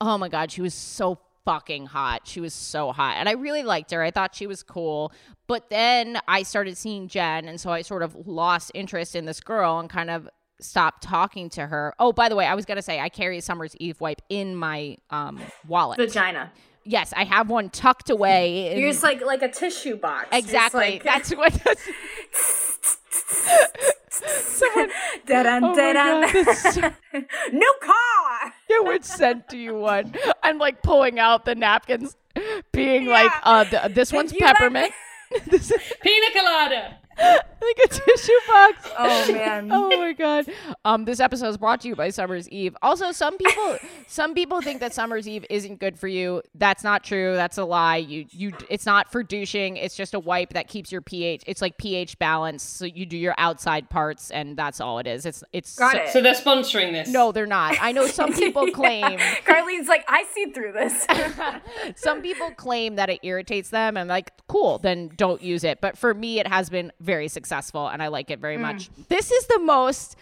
[0.01, 2.29] Oh my God, she was so fucking hot.
[2.29, 3.17] She was so hot.
[3.17, 4.03] And I really liked her.
[4.03, 5.13] I thought she was cool.
[5.47, 7.49] But then I started seeing Jen.
[7.49, 10.29] And so I sort of lost interest in this girl and kind of
[10.61, 11.95] stopped talking to her.
[11.99, 14.23] Oh, by the way, I was going to say I carry a Summer's Eve wipe
[14.29, 15.99] in my um, wallet.
[15.99, 16.53] Vagina.
[16.85, 18.73] yes, I have one tucked away.
[18.73, 20.29] in- You're just like like a tissue box.
[20.33, 20.81] Exactly.
[20.81, 21.53] like- That's what.
[21.65, 21.89] That's,
[24.59, 24.91] someone
[25.27, 26.45] Dun-dun, Oh my dun-dun.
[26.45, 26.93] God, so-
[27.53, 27.95] New car.
[28.71, 30.15] Yeah, which scent do you want?
[30.43, 32.17] I'm like pulling out the napkins,
[32.71, 34.93] being like, uh, th- this one's You let- peppermint.
[35.47, 36.99] this, is, Pina colada.
[37.61, 38.91] like a tissue box.
[38.99, 39.71] Oh man.
[39.79, 40.47] Oh my god.
[40.85, 42.77] Um, this episode is brought to you by Summer's Eve.
[42.83, 46.43] Also, some people, some people think that Summer's Eve isn't good for you.
[46.55, 47.35] That's not true.
[47.35, 47.97] That's a lie.
[47.99, 49.77] You, you, it's not for douching.
[49.77, 51.43] It's just a wipe that keeps your pH.
[51.47, 52.63] It's like pH balance.
[52.63, 55.27] So you do your outside parts, and that's all it is.
[55.27, 55.77] It's, it's.
[55.77, 56.09] Got so- it.
[56.11, 57.09] So they're sponsoring this.
[57.09, 57.77] No, they're not.
[57.81, 59.19] I know some people claim.
[59.45, 61.07] Carlene's like, I see through this.
[61.97, 65.81] Some people claim that it irritates them and like, cool, then don't use it.
[65.81, 68.61] But for me, it has been very successful and I like it very Mm.
[68.69, 68.91] much.
[69.09, 70.17] This is the most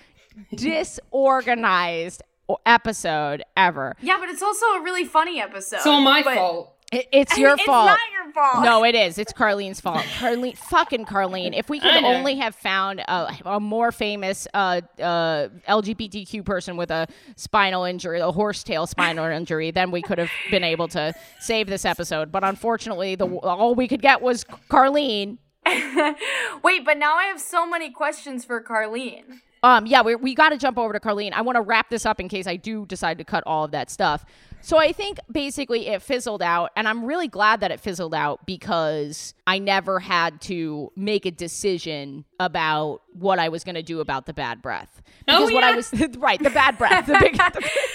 [0.55, 2.23] disorganized
[2.65, 3.97] episode ever.
[4.01, 5.77] yeah, but it's also a really funny episode.
[5.79, 6.73] It's all my But- fault.
[6.93, 7.91] It- it's your it's fault.
[7.91, 8.65] It's not your fault.
[8.65, 9.19] No, it is.
[9.19, 10.05] It's Carlene's fault.
[10.21, 11.53] Carlene, fucking Carlene.
[11.59, 16.93] If we could only have found a, a more famous uh, uh, LGBTQ person with
[16.93, 21.67] a spinal injury, a horsetail spinal injury, then we could have been able to save
[21.67, 22.31] this episode.
[22.31, 25.39] But unfortunately, the all we could get was Carlene.
[26.63, 29.41] Wait, but now I have so many questions for Carlene.
[29.63, 31.33] Um, yeah, we, we got to jump over to Carlene.
[31.33, 33.73] I want to wrap this up in case I do decide to cut all of
[33.73, 34.25] that stuff.
[34.61, 38.47] So I think basically it fizzled out, and I'm really glad that it fizzled out
[38.47, 44.01] because I never had to make a decision about what I was going to do
[44.01, 45.03] about the bad breath.
[45.29, 47.37] Oh, Because what I was right, the bad breath, the big.
[47.37, 47.71] the-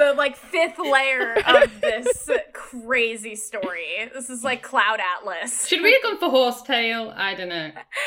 [0.00, 4.10] The like fifth layer of this crazy story.
[4.14, 5.66] This is like Cloud Atlas.
[5.66, 7.12] Should we have gone for horsetail?
[7.14, 7.70] I don't know.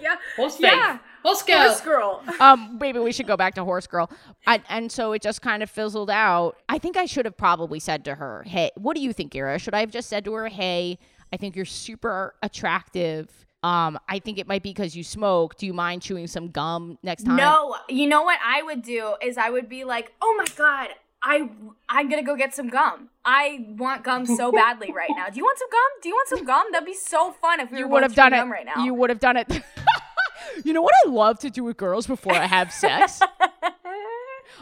[0.00, 0.16] yeah.
[0.36, 0.70] Horse face.
[0.72, 0.98] Yeah.
[1.24, 1.58] Horse girl.
[1.58, 2.22] Horse girl.
[2.38, 4.08] um, maybe we should go back to Horse Girl.
[4.46, 6.56] I, and so it just kind of fizzled out.
[6.68, 9.58] I think I should have probably said to her, "Hey, what do you think, Ira?
[9.58, 11.00] Should I have just said to her, "Hey,
[11.32, 13.28] I think you're super attractive."
[13.64, 15.56] Um, I think it might be because you smoke.
[15.56, 17.36] Do you mind chewing some gum next time?
[17.36, 20.90] No, you know what I would do is I would be like, "Oh my god,
[21.24, 21.48] I
[21.88, 23.08] I'm gonna go get some gum.
[23.24, 25.28] I want gum so badly right now.
[25.30, 25.90] Do you want some gum?
[26.02, 26.66] Do you want some gum?
[26.72, 28.50] That'd be so fun if we you would have done chewing it.
[28.50, 28.84] right now.
[28.84, 29.50] You would have done it.
[30.64, 33.20] you know what I love to do with girls before I have sex?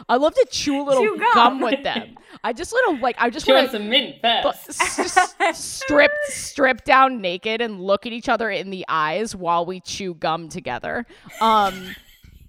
[0.09, 1.33] I love to chew a little Chew gum.
[1.33, 1.59] gum.
[1.61, 2.17] with them.
[2.43, 4.69] I just little like I just want wants some mint first.
[4.81, 9.65] s- s- strip strip down naked and look at each other in the eyes while
[9.65, 11.05] we chew gum together.
[11.41, 11.95] Um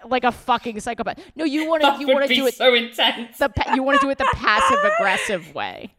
[0.08, 1.18] like a fucking psychopath.
[1.34, 3.38] No, you want to you want to do it so intense.
[3.38, 5.92] the you want to do it the passive aggressive way.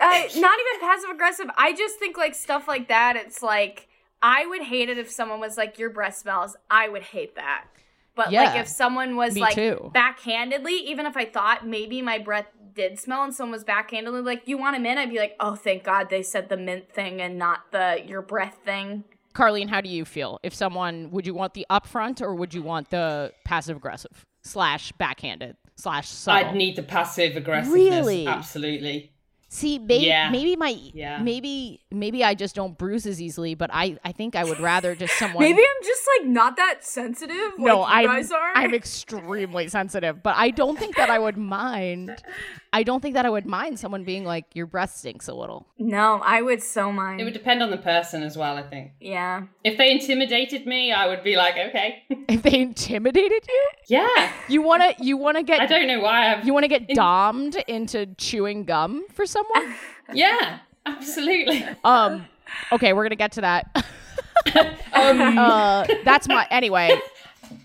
[0.00, 1.46] Uh, not even passive aggressive.
[1.56, 3.16] I just think like stuff like that.
[3.16, 3.88] It's like
[4.22, 7.64] I would hate it if someone was like, "Your breath smells." I would hate that.
[8.14, 9.92] But like if someone was like too.
[9.94, 14.42] backhandedly, even if I thought maybe my breath did smell and someone was backhandedly like,
[14.46, 17.20] "You want a mint?" I'd be like, "Oh, thank God they said the mint thing
[17.20, 19.04] and not the your breath thing."
[19.38, 20.40] Carlene, how do you feel?
[20.42, 24.90] If someone would you want the upfront or would you want the passive aggressive slash
[24.92, 26.48] backhanded slash subtle?
[26.50, 27.72] I'd need the passive aggressive.
[27.72, 28.26] Really?
[28.26, 29.12] Absolutely.
[29.50, 30.28] See, maybe Yeah.
[30.28, 31.22] maybe my Yeah.
[31.22, 34.94] maybe maybe I just don't bruise as easily, but I I think I would rather
[34.94, 37.52] just someone Maybe I'm just like not that sensitive.
[37.58, 38.30] no, like I'm.
[38.56, 42.10] I'm extremely sensitive, but I don't think that I would mind.
[42.72, 45.66] I don't think that I would mind someone being like, "Your breath stinks a little."
[45.78, 47.20] no, I would so mind.
[47.20, 48.92] It would depend on the person as well, I think.
[49.00, 49.44] yeah.
[49.64, 52.02] If they intimidated me, I would be like, okay.
[52.28, 54.32] If they intimidated you, yeah.
[54.48, 56.44] you wanna you wanna get I don't know why I've.
[56.44, 59.74] you wanna get In- domed into chewing gum for someone.
[60.14, 61.66] Yeah, absolutely.
[61.84, 62.24] Um,
[62.72, 63.64] okay, we're gonna get to that.
[64.94, 66.98] Um, uh, that's my anyway.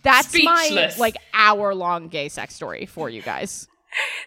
[0.01, 3.67] That's my like hour long gay sex story for you guys.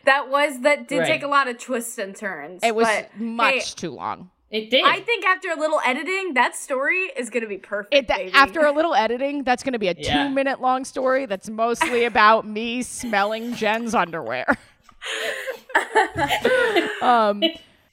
[0.04, 1.06] That was that did Right.
[1.08, 2.62] take a lot of twists and turns.
[2.62, 4.30] It was but, much hey, too long.
[4.50, 4.84] it did.
[4.84, 7.94] I think after a little editing, that story is gonna be perfect.
[7.94, 8.32] It, that, baby.
[8.34, 10.28] after a little editing, that's going to be a Yeah.
[10.28, 14.56] two minute long story that's mostly about me smelling Jen's underwear.
[17.02, 17.42] um,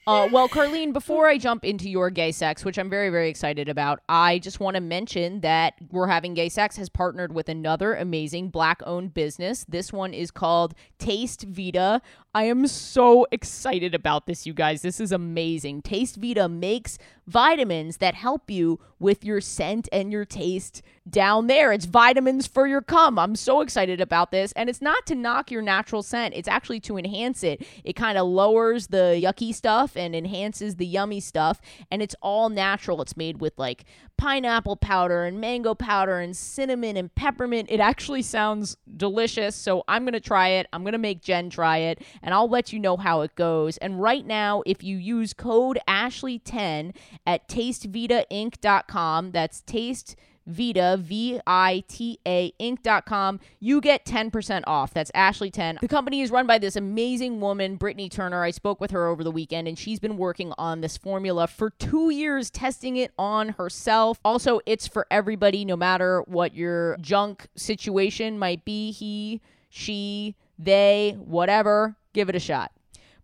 [0.06, 3.68] uh, well, Carlene, before I jump into your gay sex, which I'm very, very excited
[3.68, 7.94] about, I just want to mention that We're Having Gay Sex has partnered with another
[7.94, 9.64] amazing black owned business.
[9.66, 12.02] This one is called Taste Vita.
[12.34, 14.82] I am so excited about this, you guys.
[14.82, 15.82] This is amazing.
[15.82, 21.72] Taste Vita makes vitamins that help you with your scent and your taste down there.
[21.72, 23.18] It's vitamins for your cum.
[23.18, 24.52] I'm so excited about this.
[24.52, 27.66] And it's not to knock your natural scent, it's actually to enhance it.
[27.84, 31.60] It kind of lowers the yucky stuff and enhances the yummy stuff.
[31.90, 33.02] And it's all natural.
[33.02, 33.84] It's made with like
[34.16, 37.70] pineapple powder and mango powder and cinnamon and peppermint.
[37.70, 39.54] It actually sounds delicious.
[39.56, 40.66] So I'm going to try it.
[40.72, 43.76] I'm going to make Jen try it and I'll let you know how it goes.
[43.78, 46.94] And right now, if you use code Ashley10
[47.26, 53.40] at tastevitainc.com, that's taste Vita, V I T A Inc.com.
[53.60, 54.92] You get 10% off.
[54.92, 55.78] That's Ashley 10.
[55.80, 58.42] The company is run by this amazing woman, Brittany Turner.
[58.42, 61.70] I spoke with her over the weekend, and she's been working on this formula for
[61.70, 64.18] two years, testing it on herself.
[64.24, 68.92] Also, it's for everybody, no matter what your junk situation might be.
[68.92, 69.40] He,
[69.70, 72.70] she, they, whatever, give it a shot.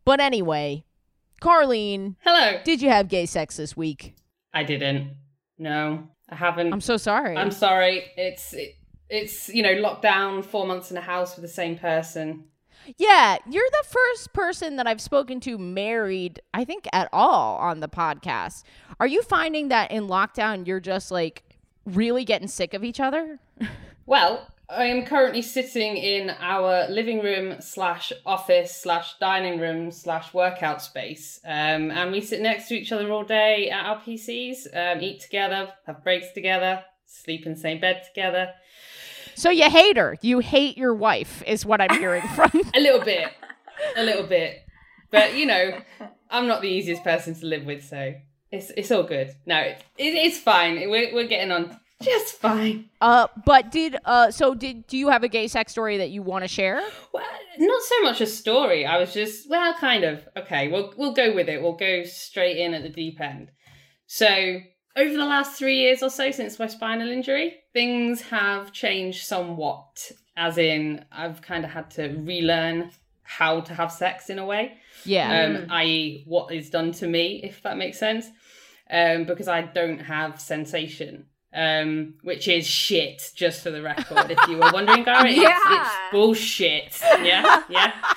[0.04, 0.84] But anyway,
[1.40, 2.60] Carlene, Hello.
[2.64, 4.14] did you have gay sex this week?
[4.52, 5.12] I didn't.
[5.58, 6.72] No, I haven't.
[6.72, 7.36] I'm so sorry.
[7.36, 8.12] I'm sorry.
[8.16, 8.76] It's it,
[9.08, 12.44] it's you know locked down four months in a house with the same person.
[12.96, 17.80] Yeah, you're the first person that I've spoken to married, I think, at all on
[17.80, 18.62] the podcast.
[18.98, 21.42] Are you finding that in lockdown you're just like
[21.84, 23.38] really getting sick of each other?
[24.06, 30.32] Well, I am currently sitting in our living room slash office slash dining room slash
[30.32, 34.68] workout space, um, and we sit next to each other all day at our PCs,
[34.72, 38.52] um, eat together, have breaks together, sleep in the same bed together.
[39.34, 40.16] So you hate her.
[40.22, 42.52] You hate your wife, is what I'm hearing from.
[42.72, 43.28] A little bit,
[43.96, 44.64] a little bit,
[45.10, 45.80] but you know,
[46.30, 48.14] I'm not the easiest person to live with, so
[48.52, 49.34] it's it's all good.
[49.46, 50.76] No, it, it, it's fine.
[50.88, 52.90] We're we're getting on just fine.
[53.00, 56.22] uh, but did uh, so did do you have a gay sex story that you
[56.22, 56.82] want to share?
[57.12, 57.24] Well,
[57.58, 58.86] not so much a story.
[58.86, 60.26] I was just well, kind of.
[60.36, 61.60] Okay, we'll we'll go with it.
[61.62, 63.50] We'll go straight in at the deep end.
[64.06, 64.58] So
[64.96, 70.10] over the last three years or so since my spinal injury, things have changed somewhat.
[70.36, 72.90] As in, I've kind of had to relearn
[73.22, 74.72] how to have sex in a way,
[75.04, 75.44] Yeah.
[75.44, 78.26] um, i.e., what is done to me, if that makes sense,
[78.90, 81.26] um, because I don't have sensation.
[81.52, 84.30] Um, which is shit, just for the record.
[84.30, 86.08] If you were wondering, Gary, it's, it's Yeah.
[86.12, 87.00] bullshit.
[87.22, 87.92] Yeah, yeah.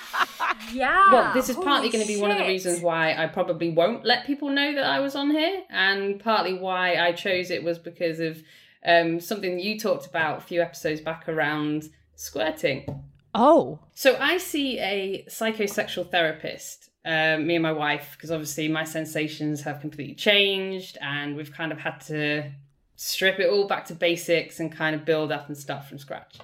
[0.72, 1.12] Yeah.
[1.12, 4.06] Well, this is partly going to be one of the reasons why I probably won't
[4.06, 7.80] let people know that I was on here, and partly why I chose it was
[7.80, 8.42] because of
[8.86, 13.04] um, something you talked about a few episodes back around squirting.
[13.36, 13.80] oh.
[13.96, 19.62] So I see a psychosexual therapist, um, me and my wife, because obviously my sensations
[19.62, 22.52] have completely changed, and we've kind of had to
[22.96, 26.38] strip it all back to basics and kind of build up and start from scratch.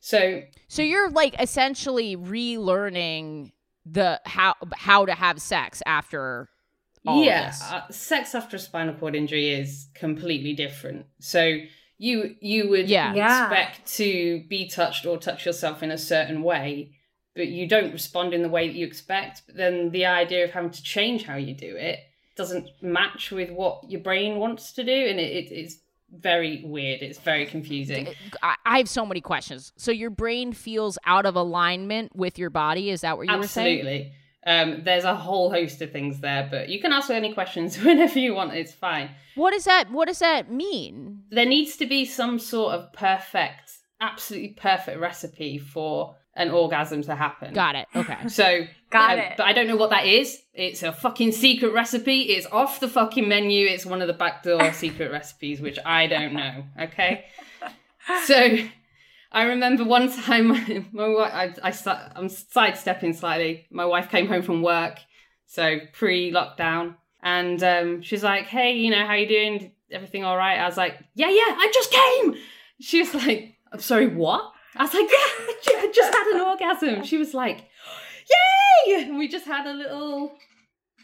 [0.00, 3.52] So So you're like essentially relearning
[3.86, 6.48] the how how to have sex after
[7.06, 7.62] all yeah, this.
[7.62, 11.06] uh, sex after a spinal cord injury is completely different.
[11.20, 11.58] So
[11.98, 13.14] you you would Yeah.
[13.14, 13.46] Yeah.
[13.46, 16.92] expect to be touched or touch yourself in a certain way,
[17.36, 19.42] but you don't respond in the way that you expect.
[19.46, 21.98] But then the idea of having to change how you do it
[22.36, 25.76] doesn't match with what your brain wants to do, and it, it, it's
[26.10, 27.02] very weird.
[27.02, 28.08] It's very confusing.
[28.42, 29.72] I, I have so many questions.
[29.76, 32.90] So your brain feels out of alignment with your body.
[32.90, 33.78] Is that what you were saying?
[33.78, 34.12] Absolutely.
[34.46, 38.18] Um, there's a whole host of things there, but you can ask any questions whenever
[38.18, 38.52] you want.
[38.52, 39.10] It's fine.
[39.36, 41.22] What does that What does that mean?
[41.30, 47.14] there needs to be some sort of perfect, absolutely perfect recipe for an orgasm to
[47.14, 47.54] happen.
[47.54, 47.86] Got it.
[47.94, 48.16] Okay.
[48.28, 49.32] So, Got it.
[49.36, 50.40] But I don't know what that is.
[50.52, 52.20] It's a fucking secret recipe.
[52.22, 53.66] It's off the fucking menu.
[53.66, 56.64] It's one of the backdoor secret recipes, which I don't know.
[56.80, 57.24] Okay.
[58.24, 58.58] So,
[59.34, 60.48] I remember one time
[60.92, 63.66] my wife, I, I, I'm sidestepping slightly.
[63.70, 65.00] My wife came home from work,
[65.46, 69.72] so pre-lockdown, and um, she's like, "Hey, you know, how you doing?
[69.90, 72.36] Everything all right?" I was like, "Yeah, yeah, I just came."
[72.80, 77.04] She was like, "I'm sorry, what?" I was like, "Yeah, I just had an orgasm."
[77.04, 77.66] She was like,
[78.86, 80.36] "Yay!" And we just had a little,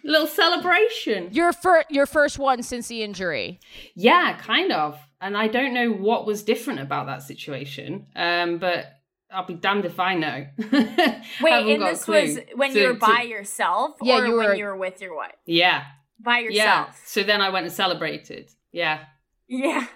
[0.05, 1.29] little celebration.
[1.33, 3.61] Your first Your first one since the injury.
[3.95, 4.99] Yeah, kind of.
[5.21, 8.07] And I don't know what was different about that situation.
[8.17, 8.87] Um, but
[9.31, 10.47] I'll be damned if I know.
[10.59, 14.39] Wait, and this was when So- you were so- by yourself, Yeah, or you were-
[14.39, 15.35] when you were with your wife?
[15.47, 15.85] Yeah,
[16.19, 16.49] By yeah.
[16.49, 17.03] yourself.
[17.07, 18.51] So then I went and celebrated.
[18.73, 19.05] Yeah.
[19.47, 19.87] Yeah.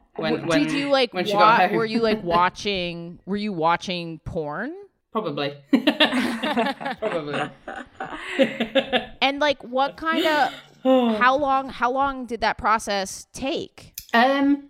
[0.16, 1.14] When, when, Did you like?
[1.14, 3.18] when wa- were you like watching?
[3.24, 4.74] Were you watching porn?
[5.10, 5.54] Probably.
[6.98, 7.50] Probably.
[9.20, 10.52] And like, what kind of?
[11.18, 11.68] How long?
[11.68, 13.94] How long did that process take?
[14.14, 14.68] Um,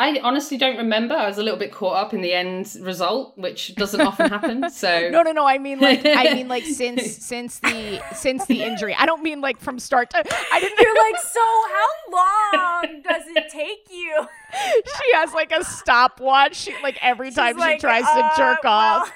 [0.00, 1.14] I honestly don't remember.
[1.14, 4.70] I was a little bit caught up in the end result, which doesn't often happen.
[4.82, 5.46] So No, no, no.
[5.46, 8.94] I mean like I mean like since since the since the injury.
[8.98, 11.40] I don't mean like from start to I didn't You're like, so
[11.76, 11.88] how
[12.18, 14.26] long does it take you?
[14.52, 16.56] she has like a stopwatch.
[16.56, 19.12] She like every time she tries uh, to jerk well- off.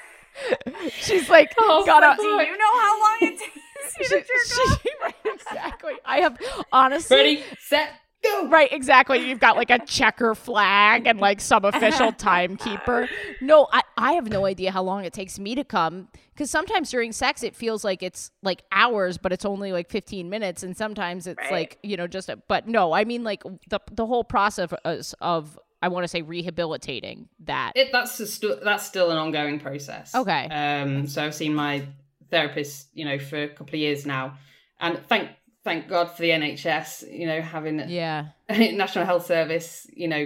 [0.99, 3.55] She's like Oh, gotta Do you know how long it takes
[3.99, 4.81] you she, to jerk off?
[4.83, 5.93] she- right, exactly.
[6.05, 6.37] I have
[6.71, 7.89] honestly ready, set,
[8.31, 8.47] go.
[8.49, 9.27] Right, exactly.
[9.27, 13.07] You've got like a checker flag and like some official timekeeper.
[13.41, 16.89] No, I, I have no idea how long it takes me to come because sometimes
[16.91, 20.63] during sex it feels like it's like hours, but it's only like 15 minutes.
[20.63, 21.51] And sometimes it's Right.
[21.51, 25.13] like, you know, just a, but no, I mean like the, the whole process of,
[25.21, 27.73] of, I want to say rehabilitating that.
[27.75, 30.15] It, that's a stu- that's still an ongoing process.
[30.15, 30.45] Okay.
[30.47, 31.05] Um.
[31.07, 31.85] So I've seen my
[32.31, 34.37] therapist, you know, for a couple of years now,
[34.79, 35.29] and thank
[35.65, 38.27] thank God for the NHS, you know, having yeah.
[38.49, 40.25] National Health Service, you know,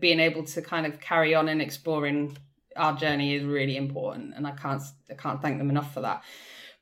[0.00, 2.38] being able to kind of carry on and exploring
[2.76, 6.22] our journey is really important, and I can't I can't thank them enough for that.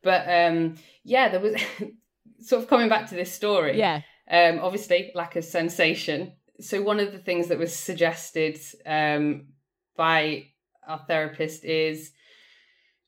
[0.02, 1.60] But um, yeah, there was
[2.40, 3.78] sort of coming back to this story.
[3.78, 4.02] Yeah.
[4.30, 6.32] Um, obviously, lack of sensation.
[6.60, 9.48] So one of the things that was suggested um,
[9.96, 10.48] by
[10.86, 12.12] our therapist is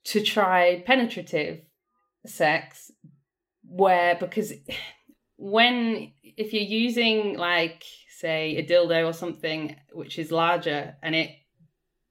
[0.04, 1.60] to try penetrative
[2.24, 2.90] sex,
[3.68, 4.52] where because
[5.36, 7.84] when if you're using like
[8.18, 11.30] say a dildo or something which is larger and it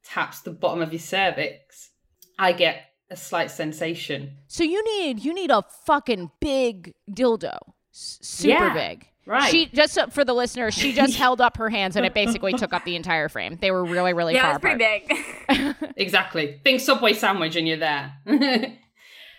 [0.04, 1.90] taps the bottom of your cervix,
[2.38, 4.36] I get a slight sensation.
[4.46, 7.56] So you need you need a fucking big dildo,
[7.92, 8.74] S- super Yeah.
[8.74, 9.06] big.
[9.26, 9.50] Right.
[9.50, 12.54] She just so- for the listeners, she just held up her hands and it basically
[12.54, 13.58] took up the entire frame.
[13.60, 15.76] They were really really yeah, far it's pretty apart.
[15.80, 15.92] big.
[15.98, 16.60] exactly.
[16.64, 18.14] Think Subway sandwich and you're there.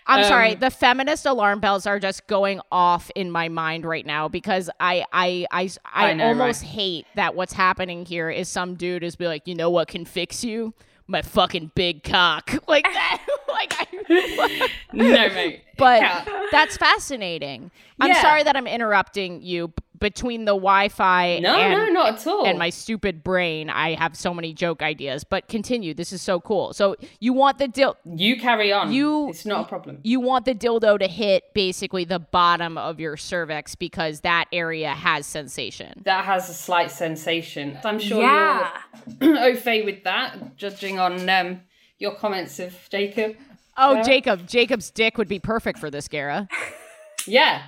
[0.10, 4.05] I'm sorry, Um, the feminist alarm bells are just going off in my mind right
[4.05, 6.72] now because I I I I, I know, almost right?
[6.72, 10.05] hate that what's happening here is some dude is be like, you know what can
[10.05, 10.74] fix you?
[11.07, 13.26] My fucking big cock, like that.
[13.47, 15.62] like I, no, mate.
[15.78, 16.26] but Yeah.
[16.51, 17.72] that's fascinating.
[17.99, 18.22] I'm Yeah.
[18.22, 22.45] sorry that I'm interrupting you between the Wi-Fi No, and, no, not at all.
[22.45, 23.70] and my stupid brain.
[23.70, 25.93] I have so many joke ideas, but continue.
[25.93, 26.74] This is so cool.
[26.74, 28.91] So you want the dil- you carry on.
[28.93, 30.00] You- It's not a problem.
[30.04, 34.89] you want the dildo to hit basically the bottom of your cervix because that area
[34.93, 36.02] has sensation.
[36.06, 37.78] That has a slight sensation.
[37.84, 38.70] I'm sure yeah.
[39.22, 41.62] you're au fait with that, judging on um,
[41.97, 43.36] your comments of Jacob.
[43.78, 44.02] Oh, Yeah.
[44.04, 46.47] Jacob, Jacob's dick would be perfect for this, Gara.
[47.28, 47.62] Yeah.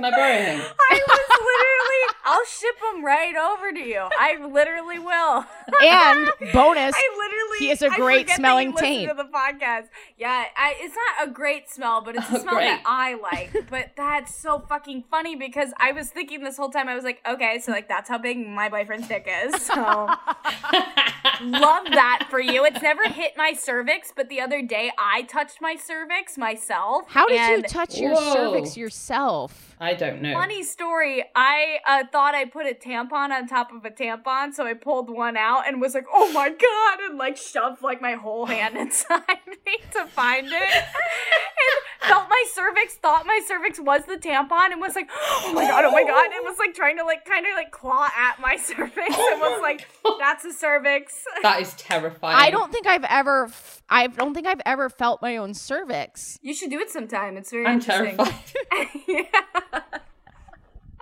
[0.00, 0.60] Can I borrow him?
[0.90, 1.79] I was literally,
[2.24, 4.00] I'll ship them right over to you.
[4.18, 5.44] I literally will.
[5.82, 7.58] And bonus, I literally.
[7.60, 9.08] he is a great forget that smelling you listen taint.
[9.10, 9.84] To the podcast,
[10.18, 10.44] yeah.
[10.56, 12.64] I, it's not a great smell, but it's a Oh, smell great.
[12.66, 13.70] that I like.
[13.70, 16.88] but that's so fucking funny because I was thinking this whole time.
[16.88, 19.54] I was like, okay, so like that's how big my boyfriend's dick is.
[19.70, 20.08] So
[21.42, 22.64] love that for you.
[22.64, 27.04] It's never hit my cervix, but the other day I touched my cervix myself.
[27.08, 28.32] how did you touch your Whoa.
[28.34, 29.74] cervix yourself?
[29.80, 30.34] I don't know.
[30.34, 31.24] Funny story.
[31.34, 35.10] I uh, thought I put a tampon on top of a tampon, so I pulled
[35.10, 38.76] one out and was like, "Oh my god!" and like shoved like my whole hand
[38.84, 40.52] inside me to find it.
[40.52, 42.94] and felt my cervix.
[42.96, 45.84] Thought my cervix was the tampon, and was like, "Oh my god!
[45.84, 48.56] Oh my god!" And was like trying to like kind of like claw at my
[48.68, 49.86] cervix, oh and was like,
[50.18, 52.36] "That's a cervix." That is terrifying.
[52.36, 56.38] I don't think I've ever f- I don't think I've ever felt my own cervix.
[56.42, 57.36] You should do it sometime.
[57.36, 58.16] It's very I'm interesting.
[58.16, 58.88] terrified.
[59.08, 59.24] yeah.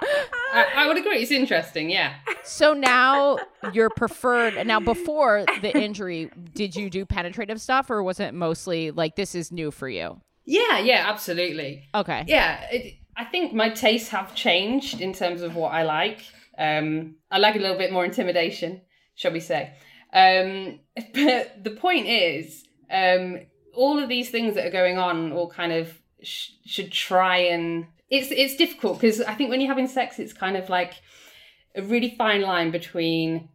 [0.01, 1.23] I, I would agree.
[1.23, 1.91] It's interesting.
[1.91, 2.15] Yeah.
[2.45, 3.39] So now
[3.73, 8.91] your preferred now before the injury, did you do penetrative stuff or was it mostly
[8.91, 10.21] like this is new for you?
[10.45, 10.79] Yeah.
[10.79, 11.05] Yeah.
[11.09, 11.85] Absolutely.
[11.95, 12.25] Okay.
[12.27, 12.67] Yeah.
[12.71, 16.21] It, I think my tastes have changed in terms of what I like.
[16.57, 18.81] Um, I like a little bit more intimidation,
[19.15, 19.75] shall we say?
[20.13, 20.81] Um,
[21.15, 23.41] but the point is, um,
[23.75, 27.87] all of these things that are going on, all kind of sh- should try and
[28.11, 30.95] it's it's difficult because I think when you're having sex, it's kind of like
[31.75, 33.49] a really fine line between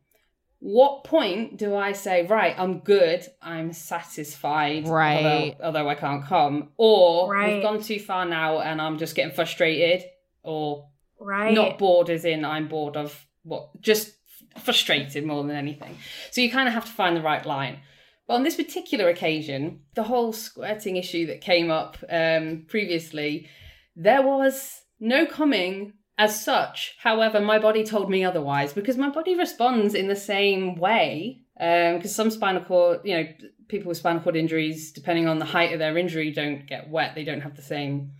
[0.60, 5.18] what point do I say, right, I'm good, I'm satisfied, Right.
[5.18, 7.56] although, although I can't come, or Right.
[7.56, 10.06] we've gone too far now and I'm just getting frustrated,
[10.42, 10.88] or
[11.20, 11.54] Right.
[11.54, 14.16] not bored as in I'm bored of what, just
[14.58, 15.98] frustrated more than anything.
[16.32, 17.80] So you kind of have to find the right line.
[18.26, 23.50] But on this particular occasion, the whole squirting issue that came up um, previously,
[23.96, 26.96] there was no coming as such.
[27.00, 31.40] However, my body told me otherwise because my body responds in the same way.
[31.56, 33.28] Because some spinal cord, you know,
[33.68, 37.16] people with spinal cord injuries, depending on the height of their injury, don't get wet.
[37.16, 38.12] They don't have the same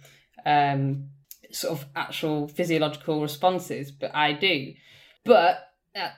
[0.46, 1.10] um,
[1.52, 4.74] sort of actual physiological responses, but I do.
[5.26, 6.14] But at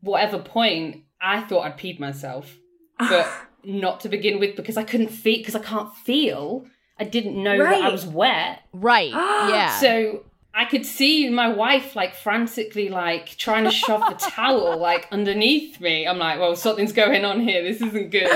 [0.00, 2.56] whatever point, I thought I'd peed myself,
[2.98, 3.28] but
[3.64, 6.66] not to begin with because I couldn't feel because I can't feel.
[7.00, 9.10] I didn't know that I was wet, Right.
[9.12, 9.78] yeah.
[9.80, 10.22] so
[10.52, 15.80] I could see my wife like frantically like trying to shove the towel like underneath
[15.80, 16.06] me.
[16.06, 17.62] I'm like, well, something's going on here.
[17.62, 18.30] This isn't good.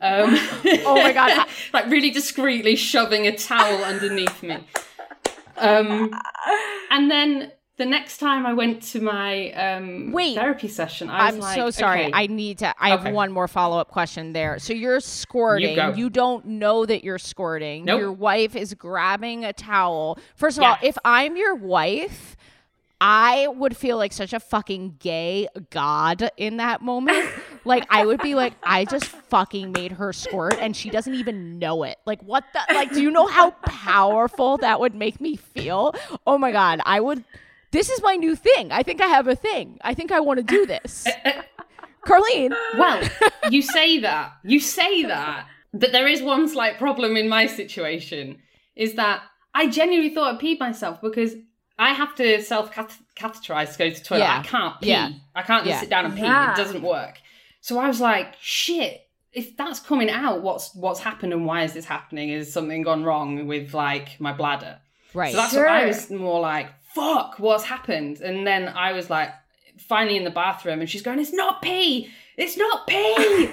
[0.00, 0.38] Um,
[0.86, 4.58] Oh my God, like really discreetly shoving a towel underneath me.
[5.56, 6.14] Um,
[6.90, 10.34] and then the next time I went to my um, Wait.
[10.36, 12.02] therapy session, I was I'm like, so sorry.
[12.06, 12.74] okay, I need to.
[12.78, 14.58] I have one more follow up question there.
[14.58, 15.76] So you're squirting.
[15.76, 15.94] go.
[15.94, 17.84] You don't know that you're squirting.
[17.84, 18.00] Nope.
[18.00, 20.18] Your wife is grabbing a towel.
[20.34, 20.70] First of Yeah.
[20.72, 22.36] all, if I'm your wife,
[23.00, 27.24] I would feel like such a fucking gay god in that moment.
[27.64, 31.60] like I would be like, I just fucking made her squirt and she doesn't even
[31.60, 31.96] know it.
[32.06, 35.94] Like what the like do you know how powerful that would make me feel?
[36.26, 37.22] Oh my god, I would
[37.70, 38.72] this is my new thing.
[38.72, 39.78] I think I have a thing.
[39.82, 41.06] I think I want to do this.
[42.06, 42.56] Carlene.
[42.78, 43.08] Well,
[43.50, 44.32] you say that.
[44.44, 45.46] You say that.
[45.74, 48.38] But there is one slight problem in my situation
[48.76, 49.22] is that
[49.54, 51.34] I genuinely thought I peed myself because
[51.78, 54.20] I have to self catheterize to go to the toilet.
[54.20, 54.38] Yeah.
[54.38, 54.88] I can't pee.
[54.88, 55.10] Yeah.
[55.34, 55.80] I can't just Yeah.
[55.80, 56.22] sit down and pee.
[56.22, 56.52] Yeah.
[56.52, 57.18] It doesn't work.
[57.60, 59.02] So I was like, shit.
[59.32, 62.30] If that's coming out, what's what's happened and why is this happening?
[62.30, 64.80] Is something gone wrong with like my bladder?
[65.12, 65.32] Right.
[65.32, 68.20] So that's what I was more like, fuck, what's happened?
[68.20, 69.30] And then I was like,
[69.78, 73.46] finally in the bathroom, and she's going, it's not pee, it's not pee.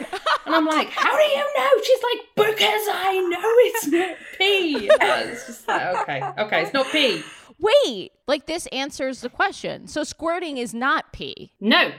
[0.46, 1.70] and I'm like, how do you know?
[1.84, 4.90] She's like, because I know it's not pee.
[5.02, 7.24] And it's just like, okay, okay, it's not pee.
[7.60, 9.88] Wait, like this answers the question.
[9.88, 11.52] So squirting is not pee.
[11.60, 11.92] No,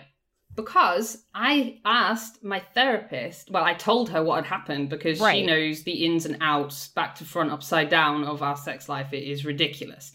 [0.54, 5.36] because I asked my therapist, well, I told her what had happened because Right.
[5.40, 9.12] she knows the ins and outs, back to front, upside down of our sex life.
[9.12, 10.12] It is ridiculous.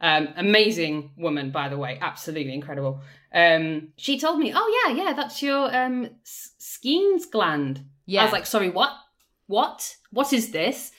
[0.00, 3.00] Um, amazing woman, by the way, absolutely incredible.
[3.34, 8.20] Um, she told me, "Oh yeah, yeah, that's your um, Skene's gland." Yeah.
[8.22, 8.92] I was like, "Sorry, what?
[9.46, 9.96] What?
[10.12, 10.92] What is this?"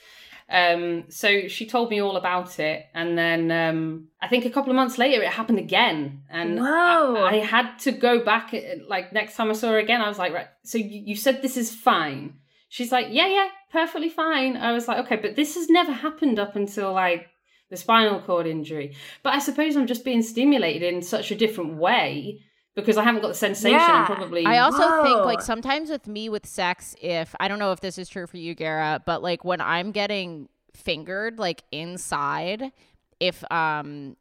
[0.51, 4.71] Um, so she told me all about it, and then um, I think a couple
[4.71, 8.53] of months later, it happened again, and I, I had to go back.
[8.53, 11.15] uh, Like next time I saw her again, I was like, "Right, so you, you
[11.15, 12.33] said this is fine."
[12.67, 16.39] She's like, "Yeah, yeah, perfectly fine." I was like, "Okay, but this has never happened
[16.39, 17.27] up until like
[17.69, 21.75] the spinal cord injury." But I suppose I'm just being stimulated in such a different
[21.75, 22.41] way
[22.75, 23.79] because I haven't got the sensation.
[23.79, 23.87] Yeah.
[23.91, 27.71] I'm probably I also think like sometimes with me with sex, if I don't know
[27.71, 32.71] if this is true for you, Gara, but like when I'm getting fingered like inside,
[33.19, 34.15] if um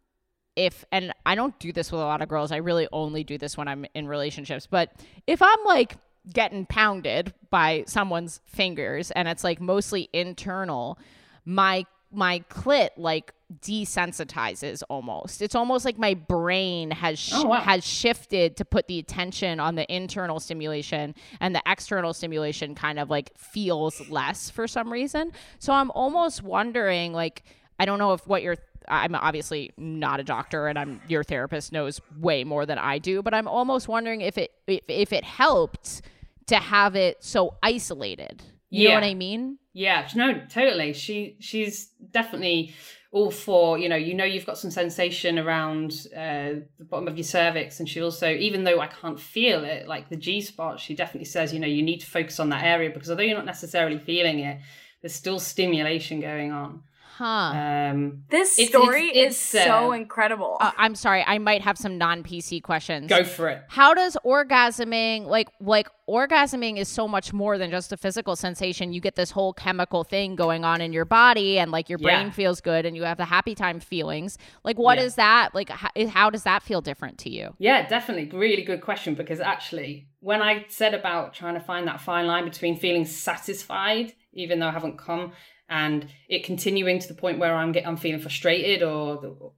[0.56, 3.38] if and I don't do this with a lot of girls, I really only do
[3.38, 4.92] this when I'm in relationships, but
[5.26, 5.96] if I'm like
[6.32, 10.98] getting pounded by someone's fingers and it's like mostly internal,
[11.44, 13.32] my my clit like
[13.62, 15.40] desensitizes almost.
[15.42, 17.60] It's almost like my brain has sh- Oh, wow.
[17.60, 22.98] has shifted to put the attention on the internal stimulation and the external stimulation kind
[22.98, 25.32] of like feels less for some reason.
[25.58, 27.42] So I'm almost wondering like
[27.80, 28.56] I don't know if what you're
[28.90, 33.22] I'm obviously not a doctor and I'm your therapist knows way more than I do,
[33.22, 36.02] but I'm almost wondering if it if, if it helped
[36.46, 38.42] to have it so isolated.
[38.70, 39.56] You know what I mean?
[39.72, 40.92] Yeah, no, totally.
[40.92, 42.74] She she's definitely
[43.10, 47.16] all for you know you know you've got some sensation around uh, the bottom of
[47.16, 50.80] your cervix, and she also even though I can't feel it like the G spot,
[50.80, 53.36] she definitely says you know you need to focus on that area because although you're
[53.36, 54.60] not necessarily feeling it,
[55.02, 56.82] there's still stimulation going on.
[57.18, 57.52] Huh.
[57.90, 60.56] Um, This It's- story it's- is it's, so uh, incredible.
[60.60, 63.08] Uh, I'm sorry, I might have some non PC questions.
[63.08, 63.62] go for it.
[63.68, 68.92] How does orgasming like like orgasming is so much more than just a physical sensation.
[68.92, 72.26] You get this whole chemical thing going on in your body and like your brain
[72.26, 72.30] Yeah.
[72.30, 74.38] feels good and you have the happy time feelings.
[74.64, 75.04] Like what Yeah.
[75.04, 75.54] is that?
[75.54, 77.54] Like how, how does that feel different to you?
[77.58, 78.30] Yeah, definitely.
[78.38, 82.44] Really good question because actually, when I said about trying to find that fine line
[82.44, 85.32] between feeling satisfied, even though I haven't come,
[85.68, 89.52] and it continuing to the point where I'm get, I'm feeling frustrated or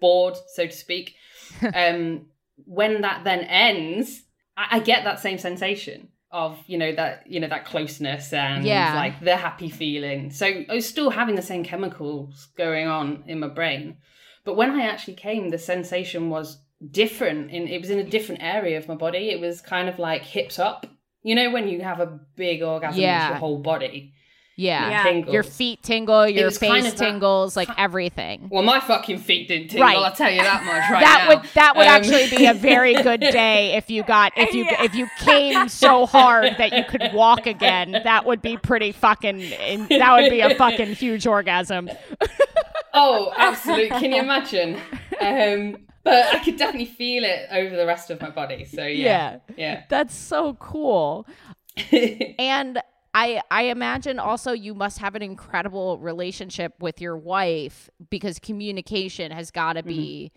[0.00, 1.14] bored, so to speak,
[1.74, 2.26] um,
[2.64, 4.22] when that then ends,
[4.56, 8.64] I, I get that same sensation of you know that you know that closeness and
[8.64, 8.94] Yeah.
[8.94, 10.30] like the happy feeling.
[10.30, 13.98] So I was still having the same chemicals going on in my brain.
[14.44, 16.58] But when I actually came, the sensation was
[16.90, 17.50] different.
[17.50, 19.28] In it was in a different area of my body.
[19.30, 20.86] It was kind of like hips up.
[21.22, 23.28] You know when you have a big orgasm, Yeah.
[23.28, 24.14] your whole body.
[24.62, 24.90] Yeah.
[24.90, 25.02] Yeah.
[25.02, 25.32] tingles.
[25.34, 28.48] Your feet tingle, your was kind face of that- tingles, like everything.
[28.50, 29.86] Well, my fucking feet didn't tingle.
[29.86, 29.96] Right.
[29.96, 31.34] I'll tell you that much right that now.
[31.36, 34.64] would that would Um, actually be a very good day if you got if you
[34.64, 34.84] Yeah.
[34.84, 37.92] if you came so hard that you could walk again.
[38.04, 39.38] That would be pretty fucking.
[39.88, 41.88] That would be a fucking huge orgasm.
[42.94, 43.88] oh, absolutely.
[43.90, 44.76] Can you imagine?
[45.20, 48.64] Um, but I could definitely feel it over the rest of my body.
[48.64, 49.84] So yeah, yeah.
[49.88, 51.26] That's so cool.
[52.38, 52.80] And
[53.14, 59.32] I I imagine also you must have an incredible relationship with your wife because communication
[59.32, 59.88] has got to mm-hmm.
[59.88, 60.32] be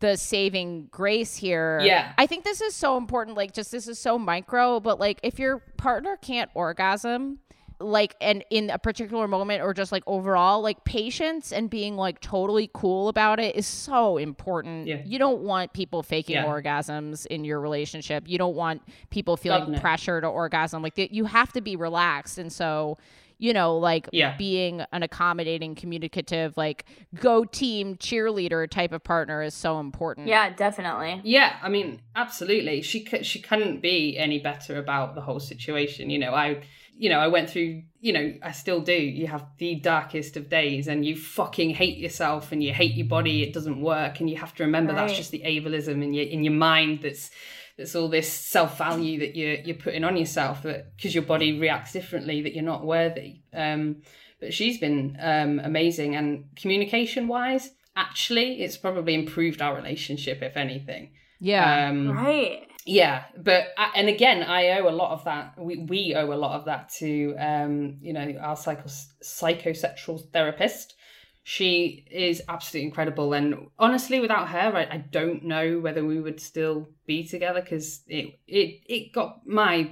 [0.00, 1.80] the saving grace here.
[1.82, 2.12] Yeah.
[2.16, 5.38] I think this is so important like just this is so micro but like if
[5.38, 7.38] your partner can't orgasm
[7.80, 12.20] like and in a particular moment or just like overall like patience and being like
[12.20, 15.00] totally cool about it is so important Yeah.
[15.04, 16.44] you don't want people faking Yeah.
[16.44, 19.78] orgasms in your relationship you don't want people feeling God, no.
[19.80, 22.98] pressure to orgasm like you have to be relaxed and so
[23.42, 24.36] you know, like Yeah.
[24.36, 30.26] being an accommodating, communicative, like go team cheerleader type of partner is so important.
[30.26, 31.22] Yeah, definitely.
[31.24, 32.82] Yeah, I mean, absolutely.
[32.82, 36.10] She c- she couldn't be any better about the whole situation.
[36.10, 36.60] You know, I
[37.00, 38.92] you know, I went through, you know, I still do.
[38.92, 43.06] You have the darkest of days and you fucking hate yourself and you hate your
[43.06, 46.26] body, it doesn't work and you have to remember that's just the ableism in your
[46.26, 47.30] in your mind that's
[47.78, 51.92] that's all this self-value that you're you're putting on yourself that because your body reacts
[51.94, 53.40] differently that you're not worthy.
[53.54, 54.02] Um
[54.38, 60.54] but she's been um amazing and communication wise, actually it's probably improved our relationship if
[60.54, 61.12] anything.
[61.40, 61.88] Yeah.
[61.88, 62.66] Um, Right.
[62.86, 65.54] Yeah, but and again, I owe a lot of that.
[65.58, 68.88] We we owe a lot of that to um, you know our psycho
[69.22, 70.94] psychosexual therapist.
[71.42, 76.40] She is absolutely incredible, and honestly, without her, I, I don't know whether we would
[76.40, 79.90] still be together because it it it got my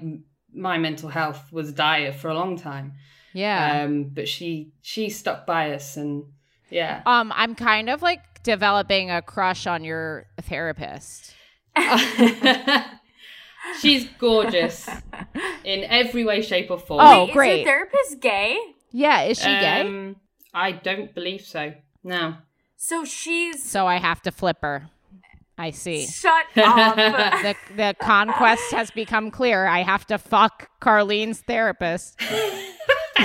[0.55, 2.95] my mental health was dire for a long time.
[3.35, 3.83] yeah.
[3.83, 6.25] Um, but she she stuck by us, and
[6.71, 7.03] yeah.
[7.05, 11.35] um, I'm kind of like developing a crush on your therapist.
[13.81, 14.89] She's gorgeous
[15.65, 17.01] in every way, shape, or form.
[17.03, 17.51] Oh, Wait, great.
[17.53, 18.59] Is your therapist gay?
[18.93, 19.81] Yeah, is she gay?
[19.83, 20.17] Um,
[20.55, 21.75] I don't believe so.
[22.03, 22.37] No.
[22.77, 24.89] So she's So I have to flip her.
[25.59, 26.07] I see.
[26.07, 26.97] shut up.
[26.97, 29.67] The the conquest has become clear.
[29.67, 32.21] I have to fuck Carlene's therapist.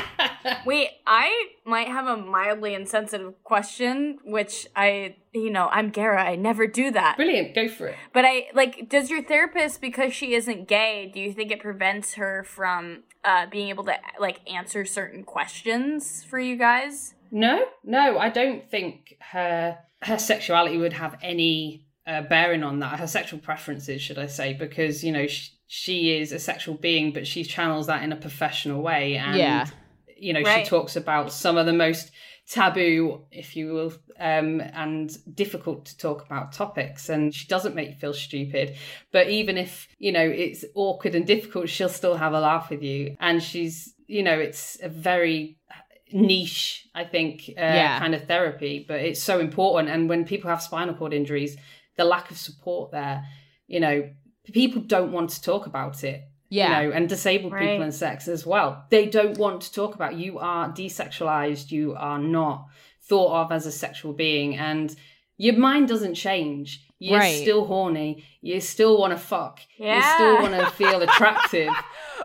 [0.65, 6.23] Wait, I might have a mildly insensitive question, which I, you know, I'm Gara.
[6.23, 7.15] I never do that.
[7.17, 7.55] Brilliant.
[7.55, 7.95] Go for it.
[8.13, 12.15] But I like, does your therapist, because she isn't gay, do you think it prevents
[12.15, 17.13] her from uh, being able to like answer certain questions for you guys?
[17.31, 22.99] No, no, I don't think her her sexuality would have any uh, bearing on that.
[22.99, 27.11] Her sexual preferences, should I say, because you know she, she is a sexual being,
[27.11, 29.65] but she channels that in a professional way, and Yeah.
[30.24, 30.65] You know Right.
[30.65, 32.11] she talks about some of the most
[32.49, 37.89] taboo, if you will, um, and difficult to talk about topics, and she doesn't make
[37.89, 38.76] you feel stupid.
[39.11, 42.84] But even if you know it's awkward and difficult, she'll still have a laugh with
[42.84, 45.57] you, and she's you know it's a very
[46.11, 47.99] niche, I think, uh, Yeah.
[47.99, 49.89] kind of therapy, but it's so important.
[49.93, 51.57] And when people have spinal cord injuries,
[51.97, 53.24] the lack of support there,
[53.67, 54.09] you know,
[54.51, 56.21] people don't want to talk about it.
[56.54, 56.82] Yeah.
[56.82, 57.62] You know, and disabled Right.
[57.68, 58.86] people and sex as well.
[58.89, 60.16] They don't want to talk about.
[60.16, 61.72] You are desexualized.
[61.72, 62.68] You are not
[63.10, 64.95] thought of as a sexual being, and
[65.38, 66.68] your mind doesn't change.
[66.99, 67.41] You're Right.
[67.41, 68.24] still horny.
[68.41, 69.60] You still want to fuck.
[69.78, 69.97] Yeah.
[69.97, 71.70] You still want to feel attractive.